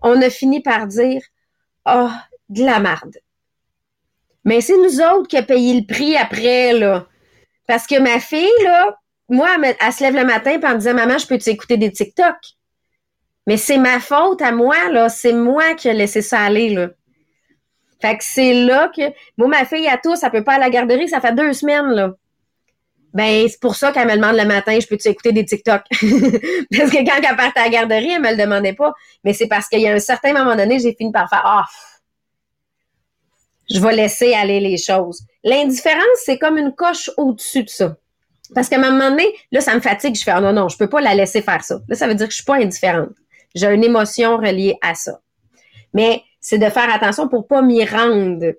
on 0.03 0.21
a 0.21 0.29
fini 0.29 0.61
par 0.61 0.85
dire 0.85 1.23
oh, 1.87 2.11
de 2.49 2.63
la 2.63 2.79
marde. 2.79 3.17
Mais 4.45 4.61
c'est 4.61 4.77
nous 4.77 5.01
autres 5.01 5.27
qui 5.27 5.37
avons 5.37 5.47
payé 5.47 5.73
le 5.73 5.87
prix 5.87 6.15
après, 6.15 6.73
là. 6.73 7.07
Parce 7.65 7.87
que 7.87 7.99
ma 7.99 8.19
fille, 8.19 8.63
là, 8.63 8.95
moi, 9.27 9.49
elle, 9.63 9.91
se 9.91 10.03
lève 10.03 10.17
le 10.17 10.25
matin 10.25 10.51
et 10.51 10.57
me 10.59 10.75
disait 10.75 10.93
Maman, 10.93 11.17
je 11.17 11.25
peux 11.25 11.39
t'écouter 11.39 11.77
des 11.77 11.91
TikTok? 11.91 12.35
Mais 13.47 13.57
c'est 13.57 13.79
ma 13.79 13.99
faute 13.99 14.43
à 14.43 14.51
moi, 14.51 14.91
là. 14.91 15.09
C'est 15.09 15.33
moi 15.33 15.73
qui 15.73 15.87
ai 15.87 15.93
laissé 15.93 16.21
ça 16.21 16.41
aller. 16.41 16.75
Fait 17.99 18.17
que 18.19 18.23
c'est 18.23 18.53
là 18.53 18.91
que. 18.95 19.01
Moi, 19.35 19.47
ma 19.47 19.65
fille, 19.65 19.87
à 19.87 19.97
tous, 19.97 20.17
ça 20.17 20.29
peut 20.29 20.43
pas 20.43 20.53
à 20.53 20.59
la 20.59 20.69
garderie, 20.69 21.09
ça 21.09 21.19
fait 21.19 21.33
deux 21.33 21.53
semaines. 21.53 22.13
Ben, 23.13 23.47
c'est 23.47 23.59
pour 23.59 23.75
ça 23.75 23.91
qu'elle 23.91 24.07
me 24.07 24.15
demande 24.15 24.35
le 24.35 24.45
matin, 24.45 24.77
je 24.79 24.87
peux-tu 24.87 25.07
écouter 25.07 25.31
des 25.31 25.45
TikTok? 25.45 25.83
parce 25.91 26.89
que 26.89 27.05
quand 27.05 27.21
elle 27.29 27.35
partait 27.35 27.59
à 27.59 27.63
la 27.65 27.69
garderie, 27.69 28.11
elle 28.11 28.21
me 28.21 28.31
le 28.31 28.37
demandait 28.37 28.73
pas. 28.73 28.93
Mais 29.23 29.33
c'est 29.33 29.47
parce 29.47 29.67
qu'il 29.67 29.81
y 29.81 29.87
a 29.87 29.93
un 29.93 29.99
certain 29.99 30.33
moment 30.33 30.55
donné, 30.55 30.79
j'ai 30.79 30.95
fini 30.95 31.11
par 31.11 31.29
faire, 31.29 31.43
ah, 31.45 31.65
je 33.69 33.79
vais 33.79 33.95
laisser 33.95 34.33
aller 34.33 34.59
les 34.59 34.77
choses. 34.77 35.21
L'indifférence, 35.43 36.03
c'est 36.25 36.39
comme 36.39 36.57
une 36.57 36.73
coche 36.73 37.11
au-dessus 37.17 37.63
de 37.63 37.69
ça. 37.69 37.95
Parce 38.55 38.67
qu'à 38.67 38.77
un 38.77 38.91
moment 38.91 39.11
donné, 39.11 39.27
là, 39.51 39.61
ça 39.61 39.73
me 39.75 39.79
fatigue. 39.79 40.15
Je 40.15 40.23
fais, 40.23 40.33
oh 40.35 40.41
non, 40.41 40.53
non, 40.53 40.67
je 40.67 40.77
peux 40.77 40.89
pas 40.89 41.01
la 41.01 41.15
laisser 41.15 41.41
faire 41.41 41.63
ça. 41.63 41.79
Là, 41.87 41.95
ça 41.95 42.07
veut 42.07 42.15
dire 42.15 42.27
que 42.27 42.31
je 42.31 42.37
suis 42.37 42.45
pas 42.45 42.55
indifférente. 42.55 43.13
J'ai 43.55 43.67
une 43.67 43.83
émotion 43.83 44.37
reliée 44.37 44.77
à 44.81 44.95
ça. 44.95 45.19
Mais 45.93 46.23
c'est 46.39 46.57
de 46.57 46.69
faire 46.69 46.93
attention 46.93 47.27
pour 47.27 47.47
pas 47.47 47.61
m'y 47.61 47.85
rendre. 47.85 48.53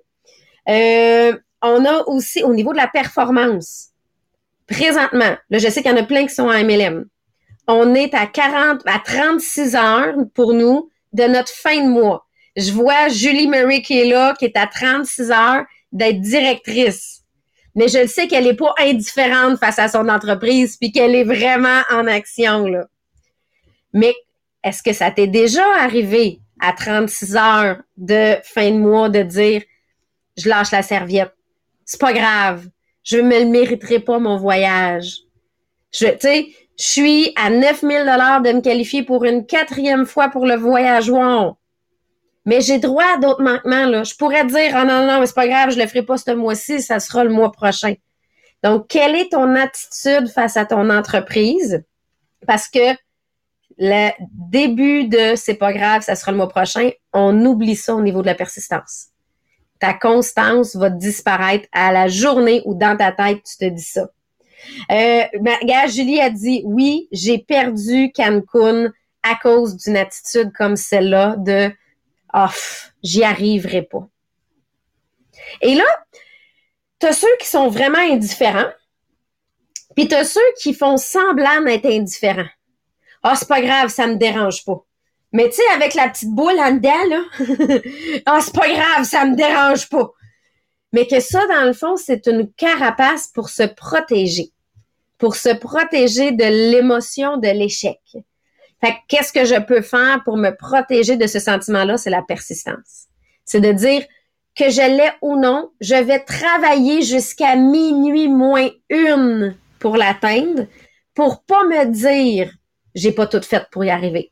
Euh, 0.69 1.37
on 1.61 1.85
a 1.85 2.03
aussi, 2.07 2.43
au 2.43 2.53
niveau 2.53 2.71
de 2.71 2.77
la 2.77 2.87
performance, 2.87 3.89
présentement, 4.67 5.37
là, 5.49 5.57
je 5.57 5.69
sais 5.69 5.81
qu'il 5.81 5.91
y 5.91 5.93
en 5.93 5.97
a 5.97 6.03
plein 6.03 6.25
qui 6.25 6.33
sont 6.33 6.47
en 6.47 6.63
MLM. 6.63 7.05
On 7.67 7.95
est 7.95 8.13
à 8.13 8.27
40, 8.27 8.81
à 8.85 8.99
36 8.99 9.75
heures 9.75 10.15
pour 10.33 10.53
nous 10.53 10.89
de 11.13 11.23
notre 11.23 11.51
fin 11.51 11.83
de 11.83 11.89
mois. 11.89 12.27
Je 12.55 12.71
vois 12.71 13.09
Julie 13.09 13.47
Murray 13.47 13.81
qui 13.81 13.99
est 13.99 14.05
là, 14.05 14.33
qui 14.37 14.45
est 14.45 14.57
à 14.57 14.67
36 14.67 15.31
heures 15.31 15.65
d'être 15.91 16.21
directrice. 16.21 17.23
Mais 17.75 17.87
je 17.87 17.99
le 17.99 18.07
sais 18.07 18.27
qu'elle 18.27 18.45
n'est 18.45 18.53
pas 18.53 18.73
indifférente 18.79 19.59
face 19.59 19.79
à 19.79 19.87
son 19.89 20.07
entreprise, 20.07 20.77
puis 20.77 20.91
qu'elle 20.91 21.13
est 21.13 21.25
vraiment 21.25 21.81
en 21.91 22.07
action, 22.07 22.67
là. 22.67 22.85
Mais 23.93 24.13
est-ce 24.63 24.81
que 24.81 24.93
ça 24.93 25.11
t'est 25.11 25.27
déjà 25.27 25.65
arrivé 25.79 26.39
à 26.59 26.71
36 26.71 27.35
heures 27.35 27.77
de 27.97 28.35
fin 28.43 28.71
de 28.71 28.77
mois 28.77 29.09
de 29.09 29.23
dire, 29.23 29.61
je 30.37 30.47
lâche 30.47 30.71
la 30.71 30.83
serviette? 30.83 31.33
C'est 31.85 31.99
pas 31.99 32.13
grave 32.13 32.67
je 33.05 33.17
me 33.19 33.39
le 33.39 33.45
mériterai 33.45 33.99
pas 33.99 34.19
mon 34.19 34.35
voyage. 34.35 35.19
Je, 35.93 36.07
tu 36.07 36.17
sais, 36.19 36.47
je 36.77 36.83
suis 36.83 37.33
à 37.37 37.49
9000 37.49 37.99
dollars 37.99 38.41
de 38.41 38.51
me 38.51 38.61
qualifier 38.61 39.03
pour 39.03 39.23
une 39.23 39.45
quatrième 39.45 40.05
fois 40.05 40.27
pour 40.29 40.45
le 40.45 40.55
voyage. 40.55 41.09
Mais 42.45 42.61
j'ai 42.61 42.79
droit 42.79 43.05
à 43.15 43.17
d'autres 43.17 43.41
manquements, 43.41 43.85
là. 43.85 44.03
Je 44.03 44.15
pourrais 44.15 44.45
dire, 44.45 44.71
oh 44.73 44.85
non, 44.85 45.07
non, 45.07 45.19
mais 45.19 45.27
c'est 45.27 45.35
pas 45.35 45.47
grave, 45.47 45.71
je 45.71 45.79
le 45.79 45.87
ferai 45.87 46.03
pas 46.03 46.17
ce 46.17 46.31
mois-ci, 46.31 46.81
ça 46.81 46.99
sera 46.99 47.23
le 47.23 47.29
mois 47.29 47.51
prochain. 47.51 47.93
Donc, 48.63 48.87
quelle 48.87 49.15
est 49.15 49.31
ton 49.31 49.55
attitude 49.55 50.27
face 50.27 50.57
à 50.57 50.65
ton 50.65 50.89
entreprise? 50.89 51.83
Parce 52.45 52.67
que 52.67 52.95
le 53.77 54.09
début 54.31 55.07
de 55.07 55.35
c'est 55.35 55.55
pas 55.55 55.73
grave, 55.73 56.01
ça 56.01 56.15
sera 56.15 56.31
le 56.31 56.37
mois 56.37 56.49
prochain, 56.49 56.89
on 57.13 57.45
oublie 57.45 57.75
ça 57.75 57.95
au 57.95 58.01
niveau 58.01 58.21
de 58.21 58.27
la 58.27 58.35
persistance 58.35 59.07
ta 59.85 59.93
constance 59.93 60.75
va 60.75 60.89
disparaître 60.89 61.67
à 61.71 61.91
la 61.91 62.07
journée 62.07 62.63
où 62.65 62.73
dans 62.73 62.97
ta 62.97 63.11
tête, 63.11 63.43
tu 63.43 63.55
te 63.55 63.69
dis 63.69 63.83
ça. 63.83 64.09
Euh, 64.91 65.23
Julie 65.87 66.19
a 66.19 66.31
dit 66.31 66.63
oui, 66.65 67.07
j'ai 67.11 67.37
perdu 67.37 68.11
Cancun 68.11 68.91
à 69.21 69.35
cause 69.35 69.77
d'une 69.77 69.95
attitude 69.95 70.51
comme 70.57 70.75
celle-là 70.75 71.35
de 71.37 71.71
off, 72.33 72.93
j'y 73.03 73.23
arriverai 73.23 73.83
pas. 73.83 74.07
Et 75.61 75.75
là, 75.75 75.85
tu 76.99 77.05
as 77.05 77.13
ceux 77.13 77.37
qui 77.39 77.47
sont 77.47 77.69
vraiment 77.69 77.99
indifférents, 77.99 78.71
puis 79.95 80.07
tu 80.07 80.15
as 80.15 80.25
ceux 80.25 80.41
qui 80.59 80.73
font 80.73 80.97
semblant 80.97 81.61
d'être 81.61 81.85
indifférents. 81.85 82.49
Ah, 83.21 83.33
oh, 83.33 83.37
c'est 83.37 83.47
pas 83.47 83.61
grave, 83.61 83.89
ça 83.89 84.07
me 84.07 84.15
dérange 84.15 84.65
pas. 84.65 84.83
Mais 85.35 85.49
tu 85.49 85.55
sais, 85.55 85.73
avec 85.73 85.95
la 85.95 86.07
petite 86.07 86.29
boule 86.29 86.57
en 86.59 86.71
dedans, 86.71 87.09
là, 87.09 87.21
ah, 88.25 88.39
c'est 88.39 88.55
pas 88.55 88.69
grave, 88.69 89.03
ça 89.03 89.25
me 89.25 89.35
dérange 89.35 89.89
pas. 89.89 90.09
Mais 90.93 91.07
que 91.07 91.19
ça, 91.19 91.45
dans 91.47 91.65
le 91.65 91.73
fond, 91.73 91.97
c'est 91.97 92.25
une 92.27 92.49
carapace 92.53 93.27
pour 93.27 93.49
se 93.49 93.63
protéger. 93.63 94.53
Pour 95.17 95.35
se 95.35 95.53
protéger 95.53 96.31
de 96.31 96.45
l'émotion 96.71 97.35
de 97.35 97.49
l'échec. 97.49 97.99
Fait 98.81 98.95
qu'est-ce 99.09 99.33
que 99.33 99.43
je 99.43 99.59
peux 99.59 99.81
faire 99.81 100.21
pour 100.23 100.37
me 100.37 100.55
protéger 100.55 101.17
de 101.17 101.27
ce 101.27 101.39
sentiment-là? 101.39 101.97
C'est 101.97 102.09
la 102.09 102.21
persistance. 102.21 103.07
C'est 103.43 103.59
de 103.59 103.73
dire 103.73 104.05
que 104.57 104.69
je 104.69 104.89
l'ai 104.89 105.11
ou 105.21 105.37
non, 105.37 105.69
je 105.81 105.95
vais 105.95 106.19
travailler 106.19 107.01
jusqu'à 107.01 107.57
minuit 107.57 108.29
moins 108.29 108.69
une 108.89 109.57
pour 109.79 109.97
l'atteindre 109.97 110.65
pour 111.13 111.43
pas 111.43 111.65
me 111.65 111.91
dire 111.91 112.53
j'ai 112.93 113.11
pas 113.11 113.27
tout 113.27 113.41
fait 113.41 113.67
pour 113.69 113.83
y 113.83 113.89
arriver. 113.89 114.31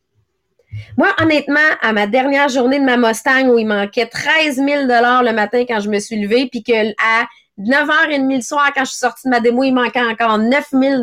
Moi, 0.98 1.10
honnêtement, 1.22 1.60
à 1.82 1.94
ma 1.94 2.08
dernière 2.08 2.50
journée 2.50 2.80
de 2.80 2.86
ma 2.86 2.98
Mustang 2.98 3.48
où 3.50 3.58
il 3.58 3.68
manquait 3.68 4.08
13 4.08 4.56
000 4.56 4.68
le 4.68 5.32
matin 5.32 5.66
quand 5.68 5.80
je 5.80 5.90
me 5.90 6.00
suis 6.00 6.22
levée, 6.22 6.48
puis 6.48 6.64
que 6.64 6.92
à 7.02 7.28
9h30 7.60 8.36
le 8.36 8.42
soir, 8.42 8.72
quand 8.74 8.86
je 8.86 8.92
suis 8.92 9.00
sortie 9.00 9.28
de 9.28 9.30
ma 9.32 9.40
démo, 9.40 9.64
il 9.64 9.74
manquait 9.74 10.02
encore 10.02 10.38
9 10.38 10.66
000 10.72 11.02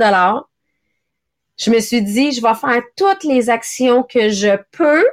je 1.61 1.71
me 1.71 1.81
suis 1.81 2.01
dit, 2.01 2.33
je 2.33 2.41
vais 2.41 2.55
faire 2.55 2.83
toutes 2.97 3.23
les 3.23 3.51
actions 3.51 4.03
que 4.03 4.31
je 4.31 4.57
peux 4.73 5.05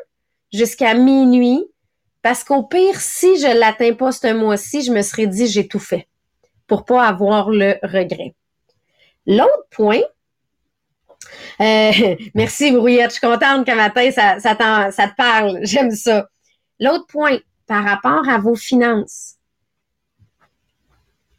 jusqu'à 0.54 0.94
minuit, 0.94 1.66
parce 2.22 2.46
qu'au 2.46 2.64
pire, 2.64 3.02
si 3.02 3.38
je 3.38 3.60
l'atteins 3.60 3.94
pas 3.94 4.14
ce 4.14 4.34
mois-ci, 4.34 4.82
je 4.82 4.94
me 4.94 5.02
serais 5.02 5.28
dit, 5.28 5.48
j'ai 5.48 5.68
tout 5.68 5.80
fait 5.80 6.08
pour 6.66 6.86
pas 6.86 7.06
avoir 7.06 7.50
le 7.50 7.76
regret. 7.84 8.34
L'autre 9.26 9.68
point, 9.72 10.02
euh, 11.62 11.92
merci, 12.36 12.72
Brouillette. 12.72 13.12
Je 13.12 13.18
suis 13.18 13.28
contente 13.28 13.66
qu'un 13.66 13.76
matin, 13.76 14.10
ça, 14.12 14.40
ça, 14.40 14.56
ça 14.92 15.08
te 15.08 15.16
parle. 15.16 15.60
J'aime 15.64 15.92
ça. 15.92 16.28
L'autre 16.80 17.08
point, 17.08 17.40
par 17.68 17.84
rapport 17.84 18.28
à 18.28 18.38
vos 18.38 18.56
finances. 18.56 19.36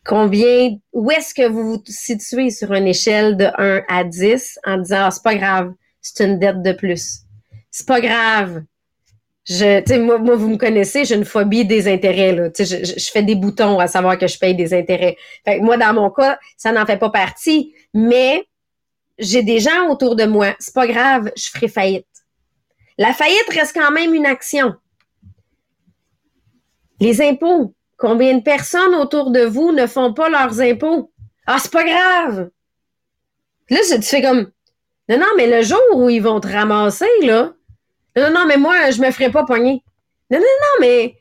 Combien, 0.05 0.77
où 0.93 1.11
est-ce 1.11 1.35
que 1.35 1.47
vous 1.47 1.75
vous 1.75 1.83
situez 1.87 2.51
sur 2.51 2.73
une 2.73 2.87
échelle 2.87 3.37
de 3.37 3.47
1 3.59 3.83
à 3.89 4.05
10 4.05 4.59
en 4.65 4.79
disant, 4.79 5.01
ah, 5.01 5.11
c'est 5.11 5.23
pas 5.23 5.35
grave, 5.35 5.73
c'est 6.01 6.25
une 6.25 6.39
dette 6.39 6.63
de 6.63 6.73
plus. 6.73 7.21
C'est 7.71 7.87
pas 7.87 8.01
grave. 8.01 8.63
Je, 9.45 9.99
moi, 9.99 10.19
moi, 10.19 10.37
vous 10.37 10.49
me 10.49 10.57
connaissez, 10.57 11.05
j'ai 11.05 11.15
une 11.15 11.25
phobie 11.25 11.65
des 11.65 11.89
intérêts. 11.89 12.33
Là. 12.33 12.49
Je, 12.57 12.65
je, 12.65 12.99
je, 12.99 13.11
fais 13.11 13.23
des 13.23 13.35
boutons 13.35 13.79
à 13.79 13.87
savoir 13.87 14.19
que 14.19 14.27
je 14.27 14.39
paye 14.39 14.55
des 14.55 14.75
intérêts. 14.75 15.17
Fait 15.45 15.61
moi, 15.61 15.77
dans 15.79 15.95
mon 15.95 16.11
cas, 16.11 16.39
ça 16.57 16.71
n'en 16.73 16.85
fait 16.85 16.99
pas 16.99 17.11
partie. 17.11 17.75
Mais 17.95 18.45
j'ai 19.19 19.43
des 19.43 19.59
gens 19.59 19.89
autour 19.91 20.17
de 20.17 20.25
moi, 20.25 20.55
c'est 20.59 20.75
pas 20.75 20.87
grave, 20.87 21.31
je 21.37 21.51
ferai 21.51 21.69
faillite. 21.69 22.07
La 22.99 23.13
faillite 23.13 23.49
reste 23.51 23.75
quand 23.75 23.91
même 23.91 24.15
une 24.15 24.27
action. 24.27 24.75
Les 27.01 27.21
impôts, 27.23 27.75
combien 27.97 28.37
de 28.37 28.43
personnes 28.43 28.95
autour 28.95 29.31
de 29.31 29.41
vous 29.41 29.73
ne 29.73 29.87
font 29.87 30.13
pas 30.13 30.29
leurs 30.29 30.61
impôts? 30.61 31.13
Ah, 31.47 31.59
c'est 31.61 31.73
pas 31.73 31.85
grave. 31.85 32.51
Là, 33.71 33.79
tu 33.89 34.03
fais 34.03 34.23
comme, 34.23 34.51
non, 35.09 35.19
non, 35.19 35.27
mais 35.37 35.47
le 35.47 35.63
jour 35.63 35.81
où 35.95 36.09
ils 36.09 36.23
vont 36.23 36.41
te 36.41 36.49
ramasser, 36.49 37.07
là, 37.23 37.53
non, 38.17 38.31
non, 38.31 38.47
mais 38.47 38.57
moi, 38.57 38.91
je 38.91 39.01
me 39.01 39.11
ferai 39.11 39.31
pas 39.31 39.45
pogner. 39.45 39.83
Non, 40.31 40.39
non, 40.39 40.45
non, 40.45 40.81
mais, 40.81 41.17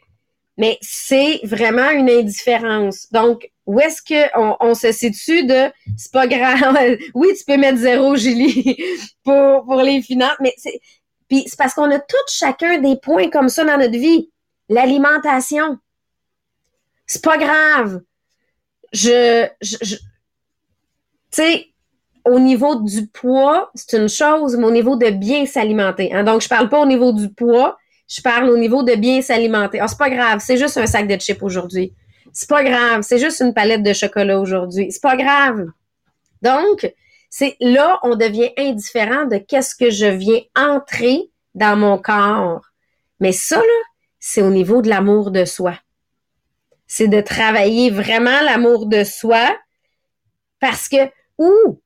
mais 0.57 0.77
c'est 0.81 1.39
vraiment 1.43 1.89
une 1.91 2.09
indifférence. 2.09 3.07
Donc, 3.11 3.51
où 3.65 3.79
est-ce 3.79 4.01
qu'on 4.01 4.55
on 4.59 4.73
se 4.73 4.91
situe 4.91 5.45
de 5.45 5.71
c'est 5.95 6.11
pas 6.11 6.27
grave. 6.27 6.77
oui, 7.13 7.27
tu 7.37 7.45
peux 7.45 7.57
mettre 7.57 7.77
zéro, 7.77 8.15
Julie, 8.15 8.77
pour, 9.23 9.65
pour 9.65 9.81
les 9.81 10.01
finances, 10.01 10.37
mais 10.39 10.53
c'est. 10.57 10.79
Puis 11.29 11.43
c'est 11.47 11.57
parce 11.57 11.73
qu'on 11.73 11.91
a 11.91 11.99
tous 11.99 12.33
chacun 12.33 12.79
des 12.79 12.95
points 12.95 13.29
comme 13.29 13.49
ça 13.49 13.65
dans 13.65 13.77
notre 13.77 13.97
vie. 13.97 14.31
L'alimentation. 14.69 15.77
C'est 17.05 17.23
pas 17.23 17.37
grave. 17.37 18.01
Je, 18.93 19.47
je, 19.61 19.95
tu 19.95 19.97
sais, 21.31 21.67
au 22.25 22.39
niveau 22.39 22.75
du 22.75 23.07
poids, 23.07 23.71
c'est 23.75 23.97
une 23.97 24.09
chose, 24.09 24.55
mais 24.57 24.65
au 24.65 24.71
niveau 24.71 24.95
de 24.95 25.09
bien 25.09 25.45
s'alimenter. 25.45 26.13
Hein? 26.13 26.23
Donc, 26.23 26.41
je 26.41 26.47
parle 26.47 26.69
pas 26.69 26.79
au 26.79 26.85
niveau 26.85 27.11
du 27.11 27.29
poids, 27.29 27.77
je 28.07 28.21
parle 28.21 28.49
au 28.49 28.57
niveau 28.57 28.83
de 28.83 28.95
bien 28.95 29.21
s'alimenter. 29.21 29.79
Ah, 29.79 29.87
c'est 29.87 29.97
pas 29.97 30.09
grave, 30.09 30.39
c'est 30.43 30.57
juste 30.57 30.77
un 30.77 30.87
sac 30.87 31.07
de 31.07 31.17
chips 31.17 31.43
aujourd'hui. 31.43 31.93
C'est 32.33 32.49
pas 32.49 32.63
grave, 32.63 33.01
c'est 33.01 33.17
juste 33.17 33.41
une 33.41 33.53
palette 33.53 33.83
de 33.83 33.93
chocolat 33.93 34.39
aujourd'hui. 34.39 34.91
C'est 34.91 35.01
pas 35.01 35.17
grave. 35.17 35.65
Donc, 36.41 36.91
c'est 37.29 37.57
là, 37.59 37.99
on 38.03 38.15
devient 38.15 38.51
indifférent 38.57 39.25
de 39.25 39.37
qu'est-ce 39.37 39.75
que 39.75 39.89
je 39.89 40.05
viens 40.05 40.39
entrer 40.55 41.29
dans 41.55 41.75
mon 41.75 41.97
corps. 41.97 42.61
Mais 43.19 43.31
ça, 43.31 43.57
là, 43.57 43.83
c'est 44.19 44.41
au 44.41 44.49
niveau 44.49 44.81
de 44.81 44.89
l'amour 44.89 45.31
de 45.31 45.45
soi. 45.45 45.73
C'est 46.85 47.07
de 47.07 47.19
travailler 47.19 47.89
vraiment 47.89 48.41
l'amour 48.41 48.85
de 48.85 49.03
soi 49.03 49.57
parce 50.59 50.87
que, 50.87 51.09
ouh, 51.37 51.81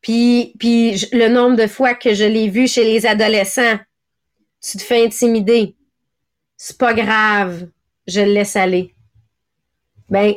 puis, 0.00 0.54
puis 0.58 0.96
le 1.12 1.28
nombre 1.28 1.56
de 1.56 1.66
fois 1.66 1.94
que 1.94 2.14
je 2.14 2.24
l'ai 2.24 2.48
vu 2.48 2.66
chez 2.66 2.84
les 2.84 3.06
adolescents, 3.06 3.78
tu 4.60 4.78
te 4.78 4.82
fais 4.82 5.04
intimider. 5.04 5.76
C'est 6.56 6.78
pas 6.78 6.94
grave, 6.94 7.68
je 8.06 8.20
le 8.20 8.32
laisse 8.32 8.56
aller. 8.56 8.94
Ben, 10.08 10.34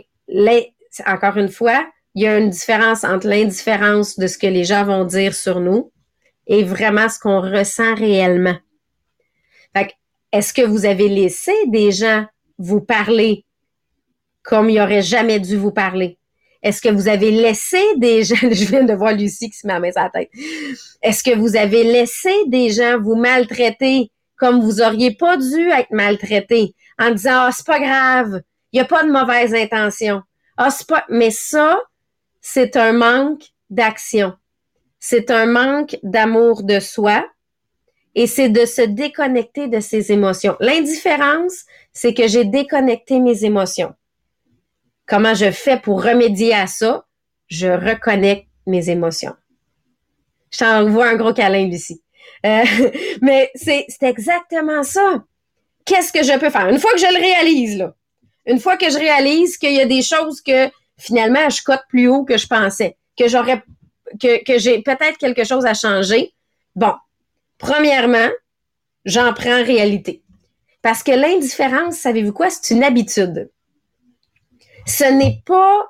encore 1.06 1.38
une 1.38 1.50
fois, 1.50 1.86
il 2.16 2.24
y 2.24 2.28
a 2.28 2.38
une 2.38 2.50
différence 2.50 3.04
entre 3.04 3.28
l'indifférence 3.28 4.18
de 4.18 4.28
ce 4.28 4.38
que 4.38 4.48
les 4.48 4.64
gens 4.64 4.86
vont 4.86 5.06
dire 5.06 5.34
sur 5.34 5.60
nous 5.60 5.92
et 6.48 6.64
vraiment 6.64 7.10
ce 7.10 7.20
qu'on 7.20 7.42
ressent 7.42 7.96
réellement. 7.96 8.56
Fait 9.76 9.94
est-ce 10.32 10.54
que 10.54 10.62
vous 10.62 10.86
avez 10.86 11.10
laissé 11.10 11.54
des 11.68 11.92
gens 11.92 12.26
vous 12.58 12.82
parler 12.82 13.46
comme 14.42 14.70
il 14.70 14.80
aurait 14.80 15.02
jamais 15.02 15.40
dû 15.40 15.58
vous 15.58 15.72
parler? 15.72 16.18
Est-ce 16.64 16.82
que 16.82 16.90
vous 16.90 17.08
avez 17.08 17.30
laissé 17.30 17.82
des 17.98 18.24
gens, 18.24 18.36
je 18.42 18.66
viens 18.66 18.84
de 18.84 18.94
voir 18.94 19.14
Lucie 19.14 19.50
qui 19.50 19.58
se 19.58 19.68
met 19.68 19.90
à 19.90 19.92
sa 19.92 20.10
tête. 20.10 20.30
Est-ce 21.02 21.24
que 21.24 21.36
vous 21.38 21.56
avez 21.56 21.84
laissé 21.84 22.32
des 22.48 22.70
gens 22.70 23.00
vous 23.00 23.16
maltraiter 23.16 24.12
comme 24.44 24.60
vous 24.60 24.82
auriez 24.82 25.16
pas 25.16 25.38
dû 25.38 25.70
être 25.70 25.92
maltraité 25.92 26.76
en 27.00 27.12
disant, 27.12 27.46
ah, 27.46 27.50
c'est 27.56 27.66
pas 27.66 27.80
grave, 27.80 28.42
il 28.74 28.76
n'y 28.76 28.82
a 28.82 28.86
pas 28.86 29.06
de 29.06 29.10
mauvaise 29.10 29.54
intention. 29.54 30.22
Ah, 30.58 30.70
c'est 30.70 30.86
pas, 30.86 31.06
mais 31.08 31.32
ça, 31.32 31.82
c'est 32.42 32.76
un 32.76 32.92
manque 32.92 33.46
d'action. 33.70 34.34
C'est 35.00 35.32
un 35.32 35.46
manque 35.46 35.96
d'amour 36.04 36.64
de 36.64 36.82
soi 36.82 37.26
et 38.16 38.28
c'est 38.28 38.50
de 38.50 38.66
se 38.66 38.82
déconnecter 38.82 39.70
de 39.70 39.80
ses 39.80 40.12
émotions. 40.12 40.58
L'indifférence, 40.60 41.64
c'est 41.94 42.14
que 42.14 42.28
j'ai 42.28 42.44
déconnecté 42.44 43.22
mes 43.22 43.46
émotions. 43.46 43.94
Comment 45.06 45.36
je 45.36 45.52
fais 45.52 45.80
pour 45.80 46.04
remédier 46.04 46.54
à 46.54 46.68
ça? 46.68 47.06
Je 47.48 47.68
reconnecte 47.68 48.50
mes 48.68 48.90
émotions. 48.90 49.36
Je 50.52 50.58
t'envoie 50.58 51.08
un 51.08 51.16
gros 51.16 51.34
câlin, 51.34 51.66
Lucie. 51.70 52.03
Euh, 52.46 52.64
mais 53.22 53.52
c'est 53.56 53.88
exactement 54.02 54.84
ça. 54.84 55.24
Qu'est-ce 55.86 56.14
que 56.14 56.24
je 56.24 56.38
peux 56.40 56.50
faire? 56.50 56.70
Une 56.70 56.80
fois 56.80 56.92
que 56.92 57.00
je 57.00 57.14
le 57.14 57.20
réalise, 57.20 57.90
une 58.46 58.60
fois 58.60 58.78
que 58.78 58.90
je 58.90 58.98
réalise 58.98 59.58
qu'il 59.58 59.74
y 59.74 59.82
a 59.82 59.86
des 59.86 60.02
choses 60.02 60.42
que 60.42 60.70
finalement 60.98 61.50
je 61.50 61.62
cote 61.62 61.82
plus 61.90 62.08
haut 62.08 62.24
que 62.24 62.38
je 62.38 62.48
pensais, 62.48 62.98
que 63.18 63.28
j'aurais, 63.28 63.62
que, 64.20 64.58
j'ai 64.58 64.82
peut-être 64.82 65.18
quelque 65.18 65.44
chose 65.44 65.66
à 65.66 65.74
changer, 65.74 66.34
bon, 66.76 66.94
premièrement, 67.58 68.30
j'en 69.06 69.34
prends 69.34 69.64
réalité. 69.64 70.22
Parce 70.82 71.04
que 71.04 71.12
l'indifférence, 71.12 71.96
savez-vous 71.96 72.34
quoi? 72.34 72.50
C'est 72.50 72.74
une 72.74 72.84
habitude 72.84 73.50
ce 74.86 75.06
n'est 75.06 75.42
pas, 75.46 75.88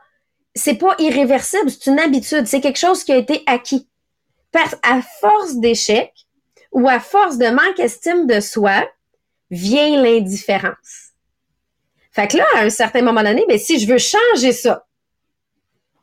c'est 0.56 0.76
pas 0.76 0.96
irréversible, 1.00 1.69
c'est 1.69 1.89
une 1.89 2.00
habitude, 2.00 2.48
c'est 2.48 2.62
quelque 2.62 2.80
chose 2.80 3.04
qui 3.04 3.12
a 3.12 3.17
été 3.17 3.43
acquis. 3.46 3.88
Parce 4.52 4.76
à 4.84 5.02
force 5.02 5.56
d'échec 5.56 6.12
ou 6.74 6.90
à 6.90 7.00
force 7.00 7.38
de 7.38 7.48
manque 7.48 7.78
d'estime 7.78 8.28
de 8.28 8.40
soi, 8.40 8.88
vient 9.50 10.02
l'indifférence. 10.02 11.12
Fait 12.12 12.28
que 12.28 12.38
là, 12.38 12.46
à 12.56 12.62
un 12.62 12.70
certain 12.70 13.02
moment 13.02 13.24
donné, 13.24 13.46
ben, 13.48 13.58
si 13.58 13.80
je 13.80 13.88
veux 13.88 13.98
changer 13.98 14.52
ça, 14.52 14.86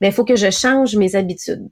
ben, 0.01 0.09
il 0.09 0.13
faut 0.13 0.25
que 0.25 0.37
je 0.37 0.51
change 0.51 0.97
mes 0.97 1.15
habitudes. 1.15 1.69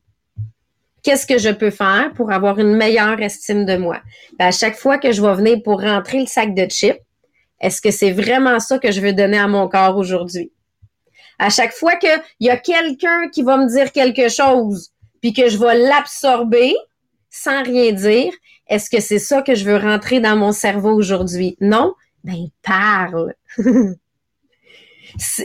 Qu'est-ce 1.02 1.26
que 1.26 1.38
je 1.38 1.50
peux 1.50 1.70
faire 1.70 2.12
pour 2.14 2.32
avoir 2.32 2.58
une 2.58 2.76
meilleure 2.76 3.20
estime 3.20 3.64
de 3.64 3.76
moi? 3.76 4.00
Ben, 4.38 4.46
à 4.46 4.52
chaque 4.52 4.76
fois 4.76 4.98
que 4.98 5.12
je 5.12 5.22
vais 5.22 5.34
venir 5.34 5.62
pour 5.64 5.80
rentrer 5.80 6.20
le 6.20 6.26
sac 6.26 6.54
de 6.54 6.68
chips, 6.68 7.00
est-ce 7.60 7.80
que 7.80 7.90
c'est 7.90 8.12
vraiment 8.12 8.60
ça 8.60 8.78
que 8.78 8.92
je 8.92 9.00
veux 9.00 9.12
donner 9.12 9.38
à 9.38 9.48
mon 9.48 9.68
corps 9.68 9.96
aujourd'hui? 9.96 10.52
À 11.38 11.50
chaque 11.50 11.72
fois 11.72 11.96
qu'il 11.96 12.20
y 12.40 12.50
a 12.50 12.56
quelqu'un 12.56 13.28
qui 13.28 13.42
va 13.42 13.56
me 13.56 13.68
dire 13.68 13.92
quelque 13.92 14.28
chose, 14.28 14.90
puis 15.20 15.32
que 15.32 15.48
je 15.48 15.58
vais 15.58 15.78
l'absorber 15.78 16.74
sans 17.30 17.62
rien 17.62 17.92
dire, 17.92 18.32
est-ce 18.68 18.90
que 18.90 19.00
c'est 19.00 19.18
ça 19.18 19.42
que 19.42 19.54
je 19.54 19.64
veux 19.64 19.76
rentrer 19.76 20.20
dans 20.20 20.36
mon 20.36 20.52
cerveau 20.52 20.92
aujourd'hui? 20.92 21.56
Non? 21.60 21.94
Ben, 22.24 22.48
parle. 22.62 23.34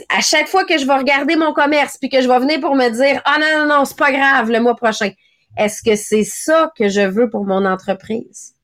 à 0.08 0.20
chaque 0.20 0.48
fois 0.48 0.64
que 0.64 0.78
je 0.78 0.86
vais 0.86 0.96
regarder 0.96 1.36
mon 1.36 1.52
commerce, 1.52 1.96
puis 1.98 2.08
que 2.08 2.20
je 2.20 2.28
vais 2.28 2.38
venir 2.38 2.60
pour 2.60 2.74
me 2.74 2.88
dire, 2.90 3.22
ah 3.24 3.38
non, 3.38 3.60
non, 3.60 3.78
non, 3.78 3.84
c'est 3.84 3.96
pas 3.96 4.12
grave 4.12 4.50
le 4.50 4.60
mois 4.60 4.76
prochain. 4.76 5.10
Est-ce 5.56 5.82
que 5.82 5.96
c'est 5.96 6.24
ça 6.24 6.72
que 6.76 6.88
je 6.88 7.00
veux 7.00 7.30
pour 7.30 7.44
mon 7.44 7.64
entreprise? 7.64 8.54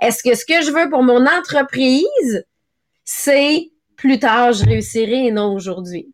Est-ce 0.00 0.22
que 0.22 0.34
ce 0.34 0.44
que 0.44 0.62
je 0.62 0.70
veux 0.70 0.88
pour 0.88 1.02
mon 1.02 1.26
entreprise, 1.26 2.44
c'est 3.04 3.70
plus 3.96 4.18
tard, 4.18 4.52
je 4.52 4.64
réussirai 4.64 5.26
et 5.26 5.32
non 5.32 5.52
aujourd'hui? 5.52 6.12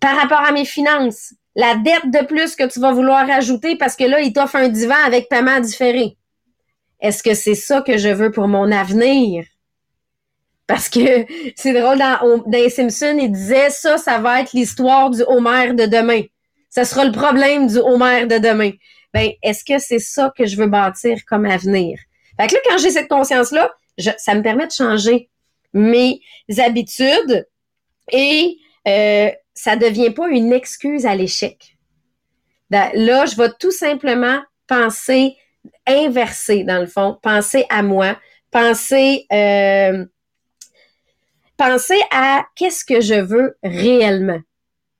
par 0.00 0.16
rapport 0.16 0.40
à 0.40 0.50
mes 0.50 0.64
finances, 0.64 1.34
la 1.54 1.76
dette 1.76 2.10
de 2.10 2.24
plus 2.24 2.56
que 2.56 2.66
tu 2.66 2.80
vas 2.80 2.92
vouloir 2.92 3.28
ajouter 3.30 3.76
parce 3.76 3.94
que 3.94 4.04
là, 4.04 4.20
il 4.20 4.32
t'offre 4.32 4.56
un 4.56 4.68
divan 4.68 4.96
avec 5.06 5.28
paiement 5.28 5.60
différé. 5.60 6.16
Est-ce 7.00 7.22
que 7.22 7.34
c'est 7.34 7.54
ça 7.54 7.80
que 7.80 7.96
je 7.96 8.08
veux 8.08 8.30
pour 8.30 8.48
mon 8.48 8.70
avenir? 8.70 9.44
Parce 10.66 10.88
que 10.88 11.26
c'est 11.56 11.72
drôle, 11.72 11.98
dans, 11.98 12.42
dans 12.46 12.70
Simpson, 12.70 13.16
il 13.20 13.32
disait 13.32 13.70
ça, 13.70 13.98
ça 13.98 14.18
va 14.18 14.40
être 14.40 14.52
l'histoire 14.52 15.10
du 15.10 15.22
Homer 15.26 15.72
de 15.74 15.86
demain. 15.86 16.22
Ça 16.68 16.84
sera 16.84 17.04
le 17.04 17.12
problème 17.12 17.66
du 17.66 17.78
Homer 17.78 18.26
de 18.26 18.38
demain. 18.38 18.70
Ben, 19.12 19.30
est-ce 19.42 19.64
que 19.64 19.78
c'est 19.78 19.98
ça 19.98 20.32
que 20.36 20.46
je 20.46 20.56
veux 20.56 20.68
bâtir 20.68 21.18
comme 21.26 21.44
avenir? 21.44 21.98
Fait 22.40 22.46
que 22.46 22.54
là, 22.54 22.60
quand 22.68 22.78
j'ai 22.78 22.90
cette 22.90 23.08
conscience-là, 23.08 23.72
ça 24.18 24.34
me 24.34 24.42
permet 24.42 24.66
de 24.66 24.72
changer 24.72 25.28
mes 25.72 26.20
habitudes 26.58 27.46
et 28.12 28.56
euh, 28.86 29.30
ça 29.54 29.76
devient 29.76 30.10
pas 30.10 30.28
une 30.28 30.52
excuse 30.52 31.06
à 31.06 31.14
l'échec. 31.14 31.76
Ben, 32.70 32.90
là, 32.94 33.26
je 33.26 33.36
vais 33.36 33.50
tout 33.58 33.72
simplement 33.72 34.40
penser 34.68 35.36
inverser, 35.86 36.64
dans 36.64 36.78
le 36.78 36.86
fond, 36.86 37.18
penser 37.22 37.66
à 37.68 37.82
moi, 37.82 38.16
penser, 38.50 39.26
euh, 39.32 40.04
penser 41.56 42.00
à 42.10 42.44
qu'est-ce 42.56 42.84
que 42.84 43.00
je 43.00 43.20
veux 43.20 43.56
réellement. 43.62 44.40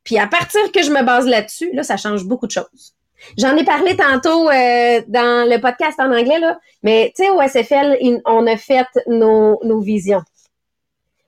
Puis 0.05 0.19
à 0.19 0.27
partir 0.27 0.73
que 0.73 0.83
je 0.83 0.91
me 0.91 1.03
base 1.03 1.27
là-dessus, 1.27 1.71
là, 1.73 1.83
ça 1.83 1.97
change 1.97 2.25
beaucoup 2.25 2.47
de 2.47 2.53
choses. 2.53 2.95
J'en 3.37 3.57
ai 3.57 3.65
parlé 3.65 3.97
tantôt 3.97 4.49
euh, 4.49 5.03
dans 5.09 5.49
le 5.49 5.61
podcast 5.61 6.01
en 6.01 6.11
anglais, 6.11 6.39
là, 6.39 6.59
mais 6.83 7.13
tu 7.15 7.25
sais, 7.25 7.31
au 7.31 7.41
SFL, 7.41 7.99
on 8.25 8.47
a 8.47 8.57
fait 8.57 8.87
nos, 9.07 9.81
visions 9.81 10.23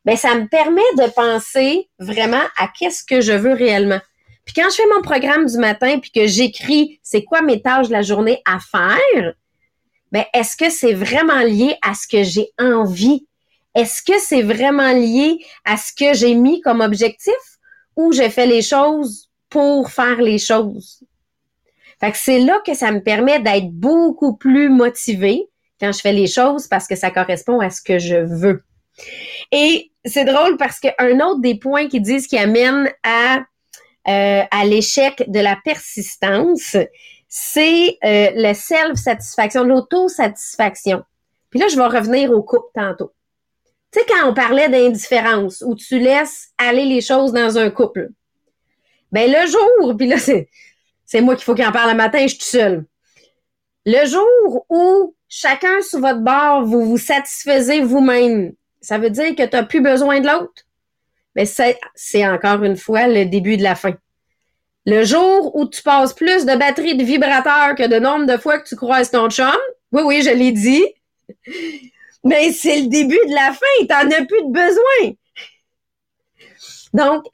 ben 0.05 0.17
ça 0.17 0.35
me 0.35 0.49
permet 0.49 0.81
de 0.99 1.09
penser 1.11 1.89
vraiment 2.01 2.43
à 2.59 2.67
qu'est-ce 2.67 3.05
que 3.05 3.21
je 3.21 3.33
veux 3.33 3.53
réellement. 3.53 4.01
Puis 4.45 4.55
quand 4.55 4.69
je 4.71 4.77
fais 4.77 4.89
mon 4.95 5.03
programme 5.03 5.47
du 5.47 5.57
matin 5.57 5.99
puis 5.99 6.11
que 6.11 6.27
j'écris 6.27 6.99
c'est 7.03 7.25
quoi 7.25 7.43
mes 7.43 7.63
tâches 7.63 7.89
de 7.89 7.93
la 7.93 8.03
journée 8.03 8.43
à 8.45 8.59
faire, 8.59 9.35
ben 10.11 10.25
est-ce 10.35 10.57
que 10.57 10.71
c'est 10.71 10.95
vraiment 10.95 11.41
lié 11.41 11.77
à 11.83 11.95
ce 11.95 12.07
que 12.07 12.23
j'ai 12.23 12.49
envie? 12.59 13.27
Est-ce 13.75 14.03
que 14.03 14.19
c'est 14.19 14.43
vraiment 14.43 14.93
lié 14.93 15.39
à 15.65 15.77
ce 15.77 15.93
que 15.93 16.15
j'ai 16.15 16.35
mis 16.35 16.61
comme 16.61 16.81
objectif 16.81 17.33
ou 17.97 18.13
j'ai 18.13 18.31
fait 18.31 18.47
les 18.47 18.63
choses 18.63 19.31
pour 19.49 19.91
faire 19.91 20.21
les 20.21 20.39
choses? 20.39 21.03
Fait 22.01 22.11
que 22.11 22.19
c'est 22.19 22.41
là 22.41 22.61
que 22.67 22.75
ça 22.75 22.91
me 22.91 23.01
permet 23.01 23.39
d'être 23.39 23.71
beaucoup 23.71 24.37
plus 24.37 24.69
motivée 24.69 25.49
quand 25.81 25.93
je 25.93 26.01
fais 26.01 26.13
les 26.13 26.27
choses 26.27 26.67
parce 26.67 26.87
que 26.87 26.97
ça 26.97 27.11
correspond 27.11 27.61
à 27.61 27.71
ce 27.71 27.81
que 27.81 27.99
je 27.99 28.17
veux. 28.17 28.65
Et 29.53 29.93
c'est 30.05 30.25
drôle 30.25 30.57
parce 30.57 30.81
qu'un 30.81 31.21
autre 31.21 31.41
des 31.41 31.55
points 31.55 31.89
qui 31.89 32.01
disent 32.01 32.27
qui 32.27 32.39
amène 32.39 32.91
à, 33.05 33.45
euh, 34.09 34.43
à 34.51 34.65
l'échec 34.65 35.25
de 35.29 35.41
la 35.41 35.57
persistance, 35.65 36.77
c'est 37.29 37.99
euh, 38.05 38.31
le 38.35 38.53
self-satisfaction, 38.53 39.65
l'auto-satisfaction. 39.65 41.03
Puis 41.51 41.61
là, 41.61 41.69
je 41.69 41.77
vais 41.77 41.87
revenir 41.87 42.31
au 42.31 42.43
couple 42.43 42.69
tantôt. 42.75 43.13
Tu 43.93 44.01
sais, 44.01 44.07
quand 44.09 44.29
on 44.29 44.35
parlait 44.35 44.69
d'indifférence, 44.69 45.63
où 45.67 45.75
tu 45.75 45.99
laisses 45.99 46.49
aller 46.59 46.85
les 46.85 47.01
choses 47.01 47.33
dans 47.33 47.59
un 47.59 47.71
couple, 47.71 48.09
ben 49.13 49.31
le 49.31 49.47
jour, 49.47 49.97
puis 49.97 50.09
là, 50.09 50.17
c'est, 50.19 50.49
moi 51.21 51.37
qu'il 51.37 51.45
faut 51.45 51.55
qu'il 51.55 51.67
en 51.67 51.73
parle 51.73 51.91
le 51.91 51.97
matin, 51.97 52.23
je 52.23 52.29
suis 52.29 52.39
tout 52.39 52.45
seul. 52.45 52.85
Le 53.85 54.07
jour 54.07 54.67
où 54.69 55.15
chacun 55.29 55.81
sur 55.83 56.01
votre 56.01 56.21
bord, 56.21 56.65
vous 56.65 56.85
vous 56.87 56.99
satisfaisez 56.99 57.83
vous-même, 57.83 58.55
ça 58.81 58.99
veut 58.99 59.11
dire 59.11 59.35
que 59.37 59.43
tu 59.43 59.57
n'as 59.57 59.63
plus 59.63 59.81
besoin 59.81 60.21
de 60.21 60.27
l'autre? 60.27 60.65
Mais 61.35 61.47
c'est 61.47 62.27
encore 62.27 62.63
une 62.63 62.77
fois 62.77 63.09
le 63.09 63.25
début 63.25 63.57
de 63.57 63.63
la 63.63 63.75
fin. 63.75 63.95
Le 64.85 65.05
jour 65.05 65.55
où 65.55 65.69
tu 65.69 65.83
passes 65.83 66.13
plus 66.13 66.45
de 66.45 66.57
batterie 66.57 66.97
de 66.97 67.05
vibrateur 67.05 67.75
que 67.77 67.87
de 67.87 67.99
nombre 67.99 68.27
de 68.27 68.37
fois 68.37 68.59
que 68.59 68.69
tu 68.69 68.77
croises 68.77 69.11
ton 69.11 69.31
chum, 69.31 69.57
oui, 69.93 70.03
oui, 70.05 70.23
je 70.23 70.31
l'ai 70.31 70.53
dit, 70.53 70.85
mais 72.25 72.53
c'est 72.53 72.81
le 72.81 72.89
début 72.89 73.21
de 73.29 73.35
la 73.35 73.53
fin, 73.53 73.87
t'en 73.89 74.11
as 74.11 74.25
plus 74.25 74.43
de 74.43 74.53
besoin. 74.53 75.15
Donc, 76.93 77.25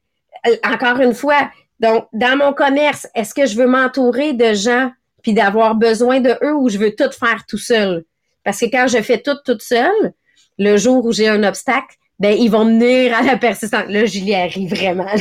euh, 0.46 0.56
encore 0.64 1.00
une 1.00 1.14
fois, 1.14 1.50
donc, 1.80 2.08
dans 2.12 2.36
mon 2.36 2.52
commerce, 2.52 3.06
est-ce 3.14 3.34
que 3.34 3.46
je 3.46 3.56
veux 3.56 3.66
m'entourer 3.66 4.32
de 4.32 4.52
gens 4.52 4.90
puis 5.22 5.32
d'avoir 5.32 5.74
besoin 5.74 6.20
de 6.20 6.36
eux 6.42 6.54
ou 6.54 6.68
je 6.68 6.78
veux 6.78 6.94
tout 6.94 7.10
faire 7.10 7.44
tout 7.46 7.58
seul? 7.58 8.04
Parce 8.44 8.60
que 8.60 8.66
quand 8.66 8.88
je 8.88 9.00
fais 9.02 9.20
tout 9.20 9.36
toute 9.44 9.62
seule, 9.62 10.12
le 10.58 10.76
jour 10.76 11.04
où 11.04 11.12
j'ai 11.12 11.28
un 11.28 11.44
obstacle, 11.44 11.96
ben, 12.18 12.36
ils 12.36 12.50
vont 12.50 12.64
venir 12.64 13.16
à 13.16 13.22
la 13.22 13.36
persistance. 13.36 13.84
Là, 13.88 14.04
Julie 14.04 14.34
arrive 14.34 14.70
vraiment. 14.70 15.06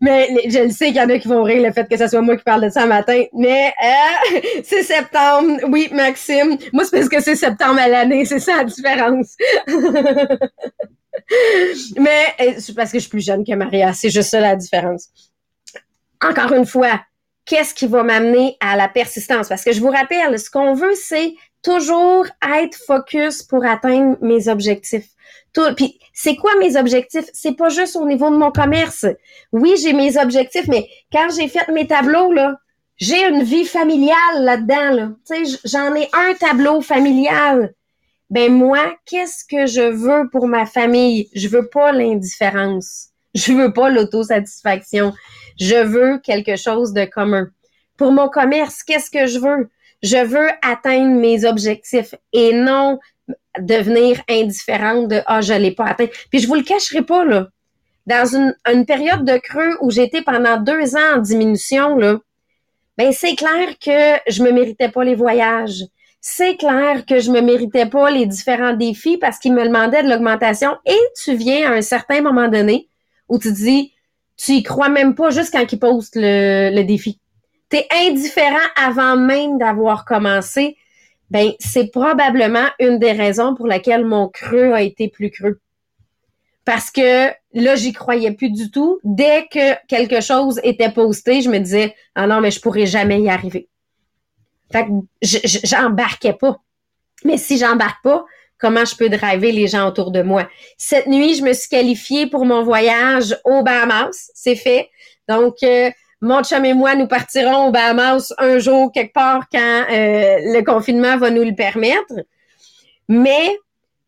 Mais 0.00 0.28
je 0.48 0.64
le 0.64 0.70
sais 0.70 0.86
qu'il 0.86 0.96
y 0.96 1.00
en 1.00 1.08
a 1.08 1.18
qui 1.18 1.28
vont 1.28 1.42
rire 1.42 1.62
le 1.62 1.72
fait 1.72 1.88
que 1.88 1.96
ce 1.96 2.06
soit 2.06 2.20
moi 2.20 2.36
qui 2.36 2.44
parle 2.44 2.64
de 2.64 2.70
ça 2.70 2.86
matin. 2.86 3.24
Mais 3.32 3.72
euh, 3.82 4.40
c'est 4.62 4.82
septembre. 4.82 5.60
Oui, 5.68 5.88
Maxime. 5.92 6.56
Moi, 6.72 6.84
c'est 6.84 6.96
parce 6.98 7.08
que 7.08 7.20
c'est 7.20 7.36
septembre 7.36 7.80
à 7.80 7.88
l'année. 7.88 8.24
C'est 8.24 8.38
ça 8.38 8.58
la 8.58 8.64
différence. 8.64 9.36
Mais 11.96 12.26
euh, 12.40 12.54
c'est 12.58 12.74
parce 12.74 12.92
que 12.92 12.98
je 12.98 13.02
suis 13.02 13.10
plus 13.10 13.24
jeune 13.24 13.44
que 13.44 13.54
Maria. 13.54 13.92
C'est 13.92 14.10
juste 14.10 14.30
ça 14.30 14.40
la 14.40 14.56
différence. 14.56 15.08
Encore 16.22 16.52
une 16.52 16.66
fois, 16.66 17.00
qu'est-ce 17.44 17.74
qui 17.74 17.86
va 17.86 18.02
m'amener 18.02 18.56
à 18.60 18.76
la 18.76 18.88
persistance? 18.88 19.48
Parce 19.48 19.64
que 19.64 19.72
je 19.72 19.80
vous 19.80 19.90
rappelle, 19.90 20.38
ce 20.38 20.50
qu'on 20.50 20.74
veut, 20.74 20.94
c'est 20.94 21.34
toujours 21.62 22.26
être 22.60 22.76
focus 22.86 23.42
pour 23.42 23.64
atteindre 23.64 24.16
mes 24.20 24.48
objectifs. 24.48 25.08
Tout, 25.52 25.74
puis 25.76 25.98
c'est 26.12 26.36
quoi 26.36 26.52
mes 26.58 26.76
objectifs? 26.76 27.28
C'est 27.32 27.56
pas 27.56 27.68
juste 27.68 27.96
au 27.96 28.06
niveau 28.06 28.30
de 28.30 28.36
mon 28.36 28.52
commerce. 28.52 29.06
Oui, 29.52 29.74
j'ai 29.82 29.92
mes 29.92 30.16
objectifs, 30.16 30.68
mais 30.68 30.88
quand 31.12 31.28
j'ai 31.36 31.48
fait 31.48 31.68
mes 31.68 31.86
tableaux, 31.86 32.32
là, 32.32 32.56
j'ai 32.96 33.26
une 33.26 33.42
vie 33.42 33.64
familiale 33.64 34.42
là-dedans. 34.42 34.90
Là. 34.92 35.10
Tu 35.26 35.46
sais, 35.46 35.58
j'en 35.64 35.94
ai 35.94 36.08
un 36.12 36.34
tableau 36.34 36.80
familial. 36.82 37.74
Ben 38.28 38.52
moi, 38.52 38.94
qu'est-ce 39.06 39.44
que 39.44 39.66
je 39.66 39.80
veux 39.80 40.28
pour 40.30 40.46
ma 40.46 40.66
famille? 40.66 41.28
Je 41.34 41.48
veux 41.48 41.68
pas 41.68 41.90
l'indifférence. 41.90 43.08
Je 43.34 43.52
veux 43.52 43.72
pas 43.72 43.90
l'autosatisfaction. 43.90 45.12
Je 45.58 45.82
veux 45.82 46.18
quelque 46.18 46.56
chose 46.56 46.92
de 46.92 47.04
commun. 47.06 47.48
Pour 47.96 48.12
mon 48.12 48.28
commerce, 48.28 48.82
qu'est-ce 48.82 49.10
que 49.10 49.26
je 49.26 49.38
veux? 49.38 49.68
Je 50.02 50.24
veux 50.24 50.48
atteindre 50.62 51.18
mes 51.20 51.44
objectifs 51.44 52.14
et 52.32 52.52
non 52.52 52.98
devenir 53.58 54.20
indifférente 54.28 55.08
de 55.08 55.20
ah 55.26 55.40
je 55.40 55.54
l'ai 55.54 55.72
pas 55.72 55.86
atteint. 55.86 56.08
Puis 56.30 56.40
je 56.40 56.46
vous 56.46 56.54
le 56.54 56.62
cacherai 56.62 57.02
pas 57.02 57.24
là. 57.24 57.48
Dans 58.06 58.34
une, 58.34 58.86
période 58.86 59.24
de 59.24 59.36
creux 59.36 59.76
où 59.80 59.90
j'étais 59.90 60.22
pendant 60.22 60.56
deux 60.56 60.96
ans 60.96 61.16
en 61.16 61.18
diminution 61.18 61.96
là, 61.96 62.18
ben 62.96 63.12
c'est 63.12 63.36
clair 63.36 63.78
que 63.78 64.30
je 64.30 64.42
me 64.42 64.52
méritais 64.52 64.88
pas 64.88 65.04
les 65.04 65.14
voyages. 65.14 65.84
C'est 66.20 66.56
clair 66.56 67.06
que 67.06 67.18
je 67.18 67.30
me 67.30 67.40
méritais 67.40 67.86
pas 67.86 68.10
les 68.10 68.26
différents 68.26 68.74
défis 68.74 69.16
parce 69.16 69.38
qu'ils 69.38 69.54
me 69.54 69.64
demandaient 69.64 70.02
de 70.02 70.08
l'augmentation. 70.08 70.76
Et 70.86 70.98
tu 71.22 71.34
viens 71.34 71.70
à 71.70 71.74
un 71.76 71.82
certain 71.82 72.20
moment 72.20 72.48
donné 72.48 72.88
où 73.28 73.38
tu 73.38 73.52
dis, 73.52 73.94
tu 74.36 74.52
y 74.52 74.62
crois 74.62 74.88
même 74.88 75.14
pas 75.14 75.30
juste 75.30 75.52
quand 75.52 75.64
ils 75.70 75.78
posent 75.78 76.10
le, 76.14 76.74
le 76.74 76.84
défi. 76.84 77.20
Tu 77.70 77.78
indifférent 77.92 78.58
avant 78.76 79.16
même 79.16 79.58
d'avoir 79.58 80.04
commencé 80.04 80.76
ben 81.30 81.52
c'est 81.60 81.90
probablement 81.90 82.66
une 82.80 82.98
des 82.98 83.12
raisons 83.12 83.54
pour 83.54 83.66
laquelle 83.66 84.04
mon 84.04 84.28
creux 84.28 84.72
a 84.72 84.82
été 84.82 85.08
plus 85.08 85.30
creux. 85.30 85.60
Parce 86.64 86.90
que 86.90 87.28
là, 87.54 87.74
j'y 87.76 87.92
croyais 87.92 88.32
plus 88.32 88.50
du 88.50 88.70
tout. 88.70 88.98
Dès 89.04 89.46
que 89.50 89.74
quelque 89.86 90.20
chose 90.20 90.60
était 90.62 90.90
posté, 90.90 91.40
je 91.40 91.48
me 91.48 91.58
disais 91.58 91.94
Ah 92.14 92.26
non, 92.26 92.40
mais 92.40 92.50
je 92.50 92.60
pourrais 92.60 92.86
jamais 92.86 93.20
y 93.20 93.30
arriver. 93.30 93.68
Fait 94.72 94.84
que 94.84 94.90
j'embarquais 95.64 96.34
pas. 96.34 96.60
Mais 97.24 97.38
si 97.38 97.58
j'embarque 97.58 98.02
pas, 98.02 98.24
comment 98.58 98.84
je 98.84 98.94
peux 98.94 99.08
driver 99.08 99.52
les 99.52 99.68
gens 99.68 99.88
autour 99.88 100.10
de 100.10 100.22
moi? 100.22 100.48
Cette 100.78 101.06
nuit, 101.06 101.34
je 101.34 101.42
me 101.42 101.52
suis 101.52 101.68
qualifiée 101.68 102.26
pour 102.26 102.44
mon 102.44 102.62
voyage 102.62 103.36
au 103.44 103.62
Bahamas. 103.62 104.30
C'est 104.34 104.56
fait. 104.56 104.90
Donc, 105.28 105.56
euh, 105.62 105.90
mon 106.20 106.42
chum 106.42 106.64
et 106.64 106.74
moi, 106.74 106.94
nous 106.96 107.06
partirons 107.06 107.68
au 107.68 107.70
Bahamas 107.70 108.32
un 108.38 108.58
jour 108.58 108.92
quelque 108.92 109.12
part 109.12 109.48
quand 109.50 109.58
euh, 109.58 110.36
le 110.52 110.62
confinement 110.62 111.16
va 111.16 111.30
nous 111.30 111.44
le 111.44 111.54
permettre. 111.54 112.14
Mais 113.08 113.56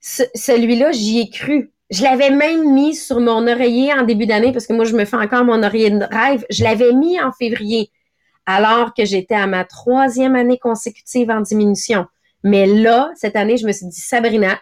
celui-là, 0.01 0.92
j'y 0.92 1.20
ai 1.20 1.31
cru. 1.31 1.72
Je 1.90 2.03
l'avais 2.03 2.31
même 2.31 2.72
mis 2.72 2.94
sur 2.94 3.20
mon 3.20 3.46
oreiller 3.46 3.92
en 3.92 4.03
début 4.03 4.27
d'année 4.27 4.53
parce 4.53 4.66
que 4.66 4.72
moi, 4.72 4.85
je 4.85 4.94
me 4.94 5.05
fais 5.05 5.16
encore 5.16 5.44
mon 5.44 5.62
oreiller 5.62 5.90
de 5.90 6.05
rêve. 6.05 6.44
Je 6.51 6.64
l'avais 6.64 6.92
mis 6.92 7.20
en 7.20 7.33
février 7.33 7.90
alors 8.46 8.92
que 8.94 9.05
j'étais 9.05 9.35
à 9.35 9.46
ma 9.46 9.64
troisième 9.64 10.37
année 10.37 10.59
consécutive 10.59 11.31
en 11.31 11.40
diminution. 11.40 12.07
Mais 12.44 12.66
là, 12.66 13.11
cette 13.14 13.37
année, 13.37 13.57
je 13.57 13.66
me 13.66 13.72
suis 13.72 13.87
dit, 13.87 14.01
Sabrina, 14.01 14.59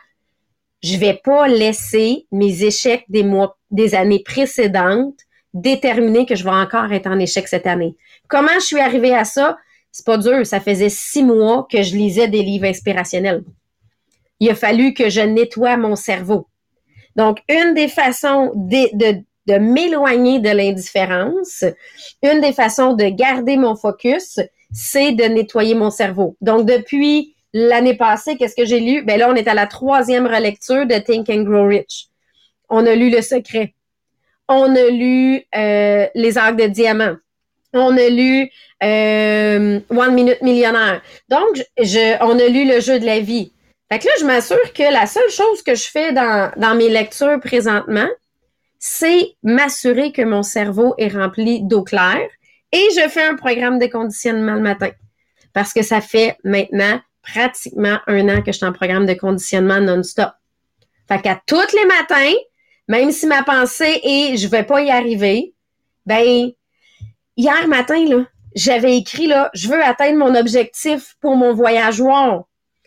je 0.82 0.96
vais 0.96 1.20
pas 1.22 1.48
laisser 1.48 2.26
mes 2.30 2.64
échecs 2.64 3.04
des 3.08 3.22
mois, 3.22 3.56
des 3.70 3.94
années 3.94 4.22
précédentes 4.22 5.18
déterminer 5.54 6.26
que 6.26 6.34
je 6.34 6.44
vais 6.44 6.50
encore 6.50 6.92
être 6.92 7.06
en 7.06 7.18
échec 7.18 7.48
cette 7.48 7.66
année. 7.66 7.96
Comment 8.28 8.54
je 8.54 8.66
suis 8.66 8.80
arrivée 8.80 9.14
à 9.14 9.24
ça? 9.24 9.58
C'est 9.92 10.06
pas 10.06 10.18
dur. 10.18 10.46
Ça 10.46 10.60
faisait 10.60 10.88
six 10.88 11.22
mois 11.22 11.66
que 11.70 11.82
je 11.82 11.96
lisais 11.96 12.28
des 12.28 12.42
livres 12.42 12.66
inspirationnels. 12.66 13.42
Il 14.38 14.50
a 14.50 14.54
fallu 14.54 14.94
que 14.94 15.10
je 15.10 15.20
nettoie 15.20 15.76
mon 15.76 15.96
cerveau. 15.96 16.46
Donc, 17.16 17.40
une 17.48 17.74
des 17.74 17.88
façons 17.88 18.52
de, 18.54 19.22
de, 19.46 19.58
m'éloigner 19.58 20.38
de 20.38 20.50
l'indifférence, 20.50 21.64
une 22.22 22.40
des 22.40 22.52
façons 22.52 22.94
de 22.94 23.04
garder 23.04 23.56
mon 23.56 23.74
focus, 23.74 24.38
c'est 24.72 25.12
de 25.12 25.24
nettoyer 25.24 25.74
mon 25.74 25.90
cerveau. 25.90 26.36
Donc, 26.40 26.66
depuis 26.66 27.34
l'année 27.52 27.96
passée, 27.96 28.36
qu'est-ce 28.36 28.54
que 28.54 28.64
j'ai 28.64 28.78
lu? 28.78 29.02
Ben 29.02 29.18
là, 29.18 29.28
on 29.28 29.34
est 29.34 29.48
à 29.48 29.54
la 29.54 29.66
troisième 29.66 30.26
relecture 30.26 30.86
de 30.86 30.98
Think 30.98 31.28
and 31.28 31.42
Grow 31.42 31.66
Rich. 31.66 32.06
On 32.68 32.86
a 32.86 32.94
lu 32.94 33.10
Le 33.10 33.22
Secret 33.22 33.74
on 34.50 34.74
a 34.74 34.88
lu 34.90 35.42
euh, 35.54 36.06
Les 36.14 36.36
arcs 36.36 36.56
de 36.56 36.66
diamant. 36.66 37.16
On 37.72 37.96
a 37.96 38.08
lu 38.08 38.50
euh, 38.82 39.80
One 39.90 40.14
Minute 40.14 40.42
Millionnaire. 40.42 41.00
Donc, 41.28 41.64
je, 41.78 42.16
on 42.20 42.38
a 42.38 42.48
lu 42.48 42.66
Le 42.66 42.80
jeu 42.80 42.98
de 42.98 43.06
la 43.06 43.20
vie. 43.20 43.52
Fait 43.90 44.00
que 44.00 44.06
là, 44.06 44.12
je 44.20 44.24
m'assure 44.26 44.72
que 44.74 44.92
la 44.92 45.06
seule 45.06 45.30
chose 45.30 45.62
que 45.62 45.74
je 45.74 45.88
fais 45.88 46.12
dans, 46.12 46.52
dans 46.56 46.74
mes 46.74 46.88
lectures 46.88 47.40
présentement, 47.40 48.08
c'est 48.78 49.34
m'assurer 49.42 50.12
que 50.12 50.22
mon 50.22 50.42
cerveau 50.42 50.94
est 50.98 51.08
rempli 51.08 51.62
d'eau 51.62 51.82
claire 51.82 52.28
et 52.72 52.88
je 52.96 53.08
fais 53.08 53.24
un 53.24 53.34
programme 53.34 53.78
de 53.78 53.86
conditionnement 53.86 54.54
le 54.54 54.60
matin. 54.60 54.90
Parce 55.52 55.72
que 55.72 55.82
ça 55.82 56.00
fait 56.00 56.36
maintenant 56.44 57.00
pratiquement 57.22 57.98
un 58.06 58.28
an 58.28 58.42
que 58.42 58.52
je 58.52 58.58
suis 58.58 58.66
en 58.66 58.72
programme 58.72 59.06
de 59.06 59.14
conditionnement 59.14 59.80
non-stop. 59.80 60.30
Fait 61.08 61.20
qu'à 61.20 61.40
tous 61.46 61.74
les 61.74 61.84
matins, 61.86 62.34
même 62.90 63.12
si 63.12 63.29
ma 63.29 63.44
pensée 63.44 64.00
est 64.03 64.37
je 64.37 64.48
vais 64.48 64.64
pas 64.64 64.83
y 64.83 64.90
arriver, 64.90 65.55
ben 66.07 66.50
hier 67.37 67.68
matin 67.68 68.05
là, 68.05 68.26
j'avais 68.57 68.96
écrit 68.96 69.29
là, 69.29 69.48
je 69.55 69.68
veux 69.68 69.81
atteindre 69.81 70.18
mon 70.18 70.35
objectif 70.35 71.14
pour 71.20 71.37
mon 71.37 71.55
voyageoir. 71.55 72.46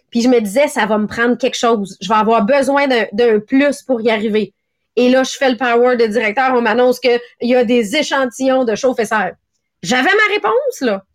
Puis 0.10 0.22
je 0.22 0.28
me 0.28 0.42
disais 0.42 0.68
ça 0.68 0.86
va 0.86 0.98
me 0.98 1.08
prendre 1.08 1.38
quelque 1.38 1.58
chose, 1.58 1.98
je 2.02 2.10
vais 2.10 2.16
avoir 2.16 2.44
besoin 2.46 2.86
d'un 3.14 3.40
plus 3.40 3.82
pour 3.82 4.02
y 4.02 4.10
arriver. 4.10 4.54
Et 4.98 5.10
là, 5.10 5.24
je 5.24 5.38
fais 5.38 5.50
le 5.50 5.56
power 5.56 5.96
de 5.96 6.06
directeur, 6.06 6.54
on 6.54 6.62
m'annonce 6.62 7.00
qu'il 7.00 7.22
y 7.40 7.56
a 7.56 7.64
des 7.64 7.96
échantillons 7.96 8.66
de 8.66 8.76
chauffe 8.76 8.98
J'avais 8.98 10.04
ma 10.04 10.34
réponse 10.34 10.82
là. 10.82 11.06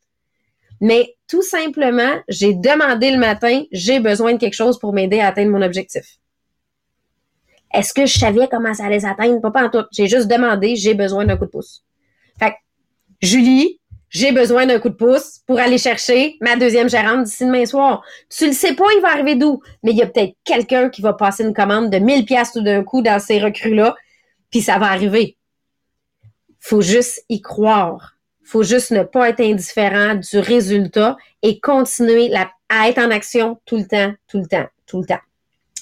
Mais 0.80 1.14
tout 1.28 1.42
simplement, 1.42 2.22
j'ai 2.28 2.54
demandé 2.54 3.10
le 3.10 3.18
matin, 3.18 3.64
j'ai 3.70 4.00
besoin 4.00 4.32
de 4.32 4.38
quelque 4.38 4.54
chose 4.54 4.78
pour 4.78 4.94
m'aider 4.94 5.20
à 5.20 5.26
atteindre 5.26 5.50
mon 5.50 5.60
objectif. 5.60 6.18
Est-ce 7.72 7.92
que 7.92 8.06
je 8.06 8.18
savais 8.18 8.48
comment 8.50 8.74
ça 8.74 8.84
allait 8.84 8.98
les 8.98 9.06
atteindre? 9.06 9.40
Pas, 9.40 9.50
pas 9.50 9.64
en 9.66 9.70
tout. 9.70 9.86
J'ai 9.92 10.08
juste 10.08 10.28
demandé, 10.28 10.76
j'ai 10.76 10.94
besoin 10.94 11.24
d'un 11.26 11.36
coup 11.36 11.44
de 11.46 11.50
pouce. 11.50 11.84
Fait 12.38 12.50
que, 12.50 12.56
Julie, 13.20 13.78
j'ai 14.10 14.32
besoin 14.32 14.64
d'un 14.66 14.78
coup 14.78 14.88
de 14.88 14.94
pouce 14.94 15.40
pour 15.46 15.58
aller 15.58 15.76
chercher 15.76 16.36
ma 16.40 16.56
deuxième 16.56 16.88
gérante 16.88 17.24
d'ici 17.24 17.44
demain 17.44 17.66
soir. 17.66 18.02
Tu 18.30 18.46
le 18.46 18.52
sais 18.52 18.74
pas, 18.74 18.86
il 18.96 19.02
va 19.02 19.08
arriver 19.08 19.34
d'où, 19.34 19.60
mais 19.82 19.90
il 19.90 19.98
y 19.98 20.02
a 20.02 20.06
peut-être 20.06 20.34
quelqu'un 20.44 20.88
qui 20.88 21.02
va 21.02 21.12
passer 21.12 21.44
une 21.44 21.52
commande 21.52 21.90
de 21.90 21.98
1000 21.98 22.24
pièces 22.24 22.52
tout 22.52 22.62
d'un 22.62 22.82
coup 22.82 23.02
dans 23.02 23.18
ces 23.18 23.38
recrues-là, 23.38 23.94
puis 24.50 24.62
ça 24.62 24.78
va 24.78 24.86
arriver. 24.86 25.36
Faut 26.58 26.80
juste 26.80 27.24
y 27.28 27.42
croire. 27.42 28.14
Faut 28.42 28.62
juste 28.62 28.92
ne 28.92 29.02
pas 29.02 29.28
être 29.28 29.40
indifférent 29.40 30.14
du 30.14 30.38
résultat 30.38 31.18
et 31.42 31.60
continuer 31.60 32.32
à 32.34 32.88
être 32.88 32.98
en 32.98 33.10
action 33.10 33.60
tout 33.66 33.76
le 33.76 33.86
temps, 33.86 34.14
tout 34.26 34.38
le 34.38 34.46
temps, 34.46 34.66
tout 34.86 35.00
le 35.00 35.06
temps. 35.06 35.20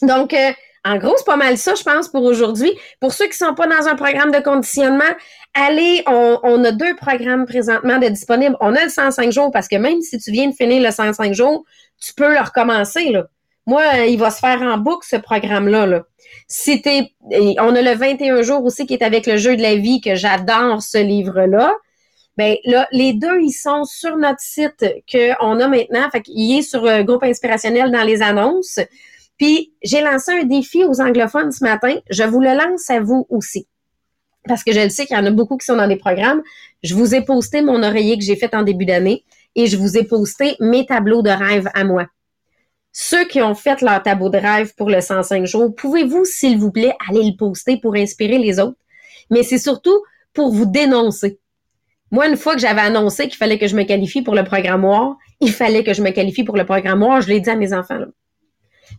Donc, 0.03 0.35
euh, 0.35 0.51
en 0.87 0.99
gros, 0.99 1.15
c'est 1.17 1.27
pas 1.27 1.37
mal 1.37 1.59
ça, 1.59 1.75
je 1.75 1.83
pense, 1.83 2.09
pour 2.09 2.23
aujourd'hui. 2.23 2.71
Pour 3.01 3.13
ceux 3.13 3.27
qui 3.27 3.37
sont 3.37 3.55
pas 3.55 3.67
dans 3.67 3.89
un 3.89 3.97
programme 3.97 4.31
de 4.31 4.39
conditionnement, 4.39 5.05
allez, 5.55 6.05
on, 6.07 6.65
a 6.65 6.71
deux 6.71 6.95
programmes 6.95 7.45
présentement 7.45 7.99
de 7.99 8.07
disponibles. 8.07 8.57
On 8.61 8.73
a 8.75 8.85
le 8.85 8.89
105 8.89 9.33
jours 9.33 9.51
parce 9.51 9.67
que 9.67 9.75
même 9.75 10.01
si 10.01 10.17
tu 10.19 10.31
viens 10.31 10.49
de 10.49 10.55
finir 10.55 10.81
le 10.81 10.93
105 10.93 11.35
jours, 11.35 11.65
tu 12.01 12.15
peux 12.15 12.33
le 12.33 12.39
recommencer, 12.39 13.13
moi, 13.67 13.83
il 14.07 14.17
va 14.17 14.31
se 14.31 14.39
faire 14.39 14.63
en 14.63 14.79
boucle, 14.79 15.05
ce 15.11 15.17
programme-là. 15.17 15.87
Là. 15.87 16.03
Si 16.47 16.81
t'es, 16.81 17.11
on 17.59 17.75
a 17.75 17.83
le 17.83 17.95
21 17.95 18.43
jours 18.43 18.65
aussi 18.65 18.87
qui 18.87 18.95
est 18.95 19.03
avec 19.03 19.27
le 19.27 19.39
jeu 19.39 19.57
de 19.57 19.63
la 19.63 19.75
vie, 19.75 20.01
que 20.01 20.15
j'adore 20.15 20.83
ce 20.83 20.99
livre-là. 20.99 21.75
Ben 22.37 22.57
là, 22.65 22.87
les 22.93 23.15
deux, 23.15 23.41
ils 23.41 23.53
sont 23.53 23.85
sur 23.85 24.17
notre 24.19 24.41
site 24.41 24.85
qu'on 25.11 25.59
a 25.59 25.69
maintenant. 25.69 26.09
Fait 26.13 26.23
est 26.29 26.63
sur 26.63 26.85
le 26.85 27.03
groupe 27.03 27.25
inspirationnel 27.25 27.91
dans 27.91 28.05
les 28.05 28.23
annonces. 28.23 28.79
Puis 29.39 29.75
j'ai 29.83 30.01
lancé 30.01 30.33
un 30.33 30.45
défi 30.45 30.85
aux 30.85 31.01
anglophones 31.01 31.53
ce 31.53 31.63
matin. 31.65 31.97
Je 32.11 32.23
vous 32.25 32.41
le 32.41 32.55
lance 32.55 32.89
à 32.91 33.01
vous 33.01 33.27
aussi. 33.29 33.67
Parce 34.47 34.63
que 34.63 34.73
je 34.73 34.81
le 34.81 34.89
sais 34.89 35.07
qu'il 35.07 35.17
y 35.17 35.21
en 35.21 35.27
a 35.27 35.31
beaucoup 35.31 35.57
qui 35.57 35.67
sont 35.67 35.77
dans 35.77 35.89
des 35.89 35.97
programmes. 35.97 36.43
Je 36.83 36.95
vous 36.95 37.15
ai 37.15 37.23
posté 37.23 37.63
mon 37.63 37.83
oreiller 37.83 38.17
que 38.17 38.25
j'ai 38.25 38.37
fait 38.37 38.55
en 38.55 38.63
début 38.63 38.87
d'année 38.87 39.25
et 39.55 39.67
je 39.67 39.77
vous 39.77 39.97
ai 39.97 40.05
posté 40.05 40.57
mes 40.61 40.87
tableaux 40.87 41.23
de 41.23 41.31
rêve 41.31 41.69
à 41.75 41.85
moi. 41.85 42.07
Ceux 42.93 43.27
qui 43.27 43.43
ont 43.43 43.55
fait 43.55 43.83
leur 43.83 44.03
tableau 44.03 44.31
de 44.31 44.39
rêve 44.39 44.73
pour 44.75 44.89
le 44.89 45.01
105 45.01 45.45
jours, 45.45 45.75
pouvez-vous, 45.75 46.25
s'il 46.25 46.59
vous 46.59 46.71
plaît, 46.71 46.95
aller 47.11 47.25
le 47.25 47.37
poster 47.37 47.79
pour 47.79 47.95
inspirer 47.95 48.39
les 48.39 48.59
autres? 48.59 48.79
Mais 49.31 49.43
c'est 49.43 49.59
surtout 49.59 50.03
pour 50.33 50.53
vous 50.53 50.65
dénoncer. 50.65 51.39
Moi, 52.11 52.29
une 52.29 52.37
fois 52.37 52.55
que 52.55 52.61
j'avais 52.61 52.81
annoncé 52.81 53.25
qu'il 53.25 53.37
fallait 53.37 53.59
que 53.59 53.67
je 53.67 53.77
me 53.77 53.83
qualifie 53.83 54.23
pour 54.23 54.35
le 54.35 54.45
programme 54.45 54.83
noir, 54.83 55.17
il 55.41 55.53
fallait 55.53 55.83
que 55.83 55.93
je 55.93 56.03
me 56.03 56.11
qualifie 56.11 56.45
pour 56.45 56.57
le 56.57 56.65
programme 56.65 57.01
noir. 57.01 57.21
Je 57.21 57.29
l'ai 57.29 57.41
dit 57.41 57.51
à 57.51 57.57
mes 57.57 57.75
enfants. 57.75 57.99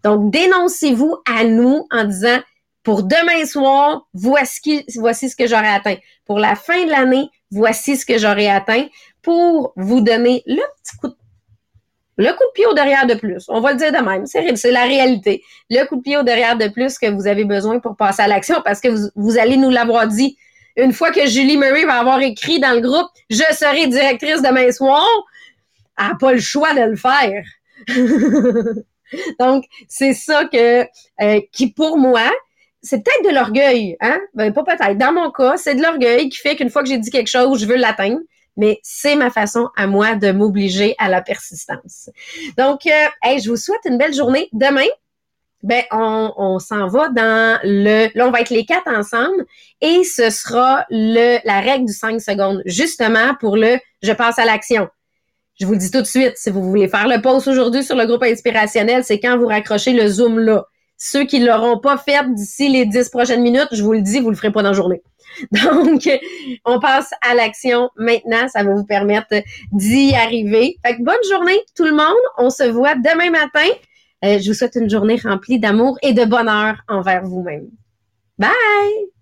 Donc, 0.03 0.31
dénoncez-vous 0.31 1.17
à 1.25 1.43
nous 1.43 1.87
en 1.91 2.05
disant, 2.05 2.39
pour 2.83 3.03
demain 3.03 3.45
soir, 3.45 4.07
voici, 4.13 4.85
ce 4.87 5.35
que 5.35 5.47
j'aurai 5.47 5.67
atteint. 5.67 5.97
Pour 6.25 6.39
la 6.39 6.55
fin 6.55 6.85
de 6.85 6.89
l'année, 6.89 7.29
voici 7.51 7.97
ce 7.97 8.05
que 8.05 8.17
j'aurai 8.17 8.49
atteint 8.49 8.87
pour 9.21 9.73
vous 9.75 10.01
donner 10.01 10.43
le 10.45 10.61
petit 10.81 10.97
coup 10.97 11.07
de 11.09 11.15
le 12.17 12.31
coup 12.31 12.43
de 12.45 12.53
pied 12.55 12.65
au 12.65 12.73
derrière 12.73 13.05
de 13.05 13.13
plus. 13.13 13.45
On 13.47 13.61
va 13.61 13.73
le 13.73 13.77
dire 13.77 13.91
de 13.91 13.97
même. 13.97 14.25
C'est 14.25 14.71
la 14.71 14.83
réalité. 14.83 15.43
Le 15.69 15.85
coup 15.85 15.97
de 15.97 16.01
pied 16.01 16.17
au 16.17 16.23
derrière 16.23 16.57
de 16.57 16.67
plus 16.67 16.97
que 16.97 17.11
vous 17.11 17.27
avez 17.27 17.45
besoin 17.45 17.79
pour 17.79 17.95
passer 17.95 18.23
à 18.23 18.27
l'action 18.27 18.55
parce 18.65 18.81
que 18.81 18.87
vous, 18.87 19.09
vous 19.15 19.37
allez 19.37 19.57
nous 19.57 19.69
l'avoir 19.69 20.07
dit. 20.07 20.35
Une 20.77 20.93
fois 20.93 21.11
que 21.11 21.27
Julie 21.27 21.57
Murray 21.57 21.85
va 21.85 21.99
avoir 21.99 22.19
écrit 22.21 22.59
dans 22.59 22.73
le 22.73 22.81
groupe 22.81 23.07
Je 23.29 23.43
serai 23.51 23.87
directrice 23.87 24.41
demain 24.41 24.71
soir, 24.71 25.05
elle 25.97 26.07
n'a 26.07 26.15
pas 26.15 26.33
le 26.33 26.39
choix 26.39 26.73
de 26.73 26.81
le 26.81 26.95
faire. 26.95 27.43
Donc, 29.39 29.65
c'est 29.87 30.13
ça 30.13 30.45
que 30.45 30.83
euh, 31.21 31.41
qui, 31.51 31.71
pour 31.71 31.97
moi, 31.97 32.31
c'est 32.81 33.03
peut-être 33.03 33.29
de 33.29 33.35
l'orgueil, 33.35 33.97
hein? 34.01 34.19
Ben, 34.33 34.53
pas 34.53 34.63
peut-être. 34.63 34.97
Dans 34.97 35.13
mon 35.13 35.31
cas, 35.31 35.57
c'est 35.57 35.75
de 35.75 35.81
l'orgueil 35.81 36.29
qui 36.29 36.37
fait 36.37 36.55
qu'une 36.55 36.69
fois 36.69 36.83
que 36.83 36.89
j'ai 36.89 36.97
dit 36.97 37.09
quelque 37.09 37.29
chose, 37.29 37.61
je 37.61 37.65
veux 37.65 37.75
l'atteindre. 37.75 38.19
Mais 38.55 38.79
c'est 38.81 39.15
ma 39.15 39.29
façon 39.29 39.69
à 39.75 39.85
moi 39.85 40.15
de 40.15 40.31
m'obliger 40.31 40.95
à 40.97 41.09
la 41.09 41.21
persistance. 41.21 42.09
Donc, 42.57 42.87
euh, 42.87 43.37
je 43.39 43.49
vous 43.49 43.55
souhaite 43.55 43.81
une 43.85 43.99
belle 43.99 44.15
journée. 44.15 44.49
Demain, 44.51 44.87
ben, 45.63 45.83
on, 45.91 46.33
on 46.37 46.59
s'en 46.59 46.87
va 46.87 47.09
dans 47.09 47.59
le. 47.63 48.07
Là, 48.15 48.27
on 48.27 48.31
va 48.31 48.41
être 48.41 48.49
les 48.49 48.65
quatre 48.65 48.87
ensemble 48.87 49.45
et 49.81 50.03
ce 50.03 50.29
sera 50.29 50.85
le 50.89 51.39
la 51.45 51.59
règle 51.59 51.85
du 51.85 51.93
5 51.93 52.21
secondes, 52.21 52.61
justement 52.65 53.35
pour 53.39 53.57
le 53.57 53.77
je 54.01 54.13
passe 54.13 54.39
à 54.39 54.45
l'action. 54.45 54.87
Je 55.59 55.65
vous 55.65 55.73
le 55.73 55.79
dis 55.79 55.89
tout 55.89 56.01
de 56.01 56.07
suite, 56.07 56.33
si 56.35 56.51
vous 56.51 56.63
voulez 56.63 56.87
faire 56.87 57.07
le 57.07 57.21
post 57.21 57.47
aujourd'hui 57.47 57.83
sur 57.83 57.95
le 57.95 58.05
groupe 58.05 58.23
inspirationnel, 58.23 59.03
c'est 59.03 59.19
quand 59.19 59.37
vous 59.37 59.47
raccrochez 59.47 59.93
le 59.93 60.07
Zoom 60.07 60.39
là. 60.39 60.65
Ceux 60.99 61.25
qui 61.25 61.39
ne 61.39 61.45
l'auront 61.45 61.77
pas 61.79 61.97
fait 61.97 62.33
d'ici 62.33 62.69
les 62.69 62.85
dix 62.85 63.09
prochaines 63.09 63.41
minutes, 63.41 63.67
je 63.71 63.83
vous 63.83 63.93
le 63.93 64.01
dis, 64.01 64.19
vous 64.19 64.31
le 64.31 64.35
ferez 64.35 64.51
pas 64.51 64.63
dans 64.63 64.69
la 64.69 64.75
journée. 64.75 65.01
Donc, 65.51 66.09
on 66.65 66.79
passe 66.79 67.11
à 67.21 67.35
l'action 67.35 67.89
maintenant. 67.97 68.47
Ça 68.47 68.63
va 68.63 68.73
vous 68.73 68.85
permettre 68.85 69.35
d'y 69.71 70.15
arriver. 70.15 70.77
Fait 70.83 70.97
que 70.97 71.03
bonne 71.03 71.15
journée 71.29 71.59
tout 71.75 71.85
le 71.85 71.91
monde. 71.91 72.15
On 72.37 72.49
se 72.49 72.63
voit 72.63 72.95
demain 72.95 73.29
matin. 73.29 73.69
Euh, 74.25 74.39
je 74.39 74.47
vous 74.49 74.55
souhaite 74.55 74.75
une 74.75 74.89
journée 74.89 75.19
remplie 75.23 75.59
d'amour 75.59 75.97
et 76.01 76.13
de 76.13 76.25
bonheur 76.25 76.77
envers 76.87 77.23
vous-même. 77.23 77.67
Bye! 78.39 79.16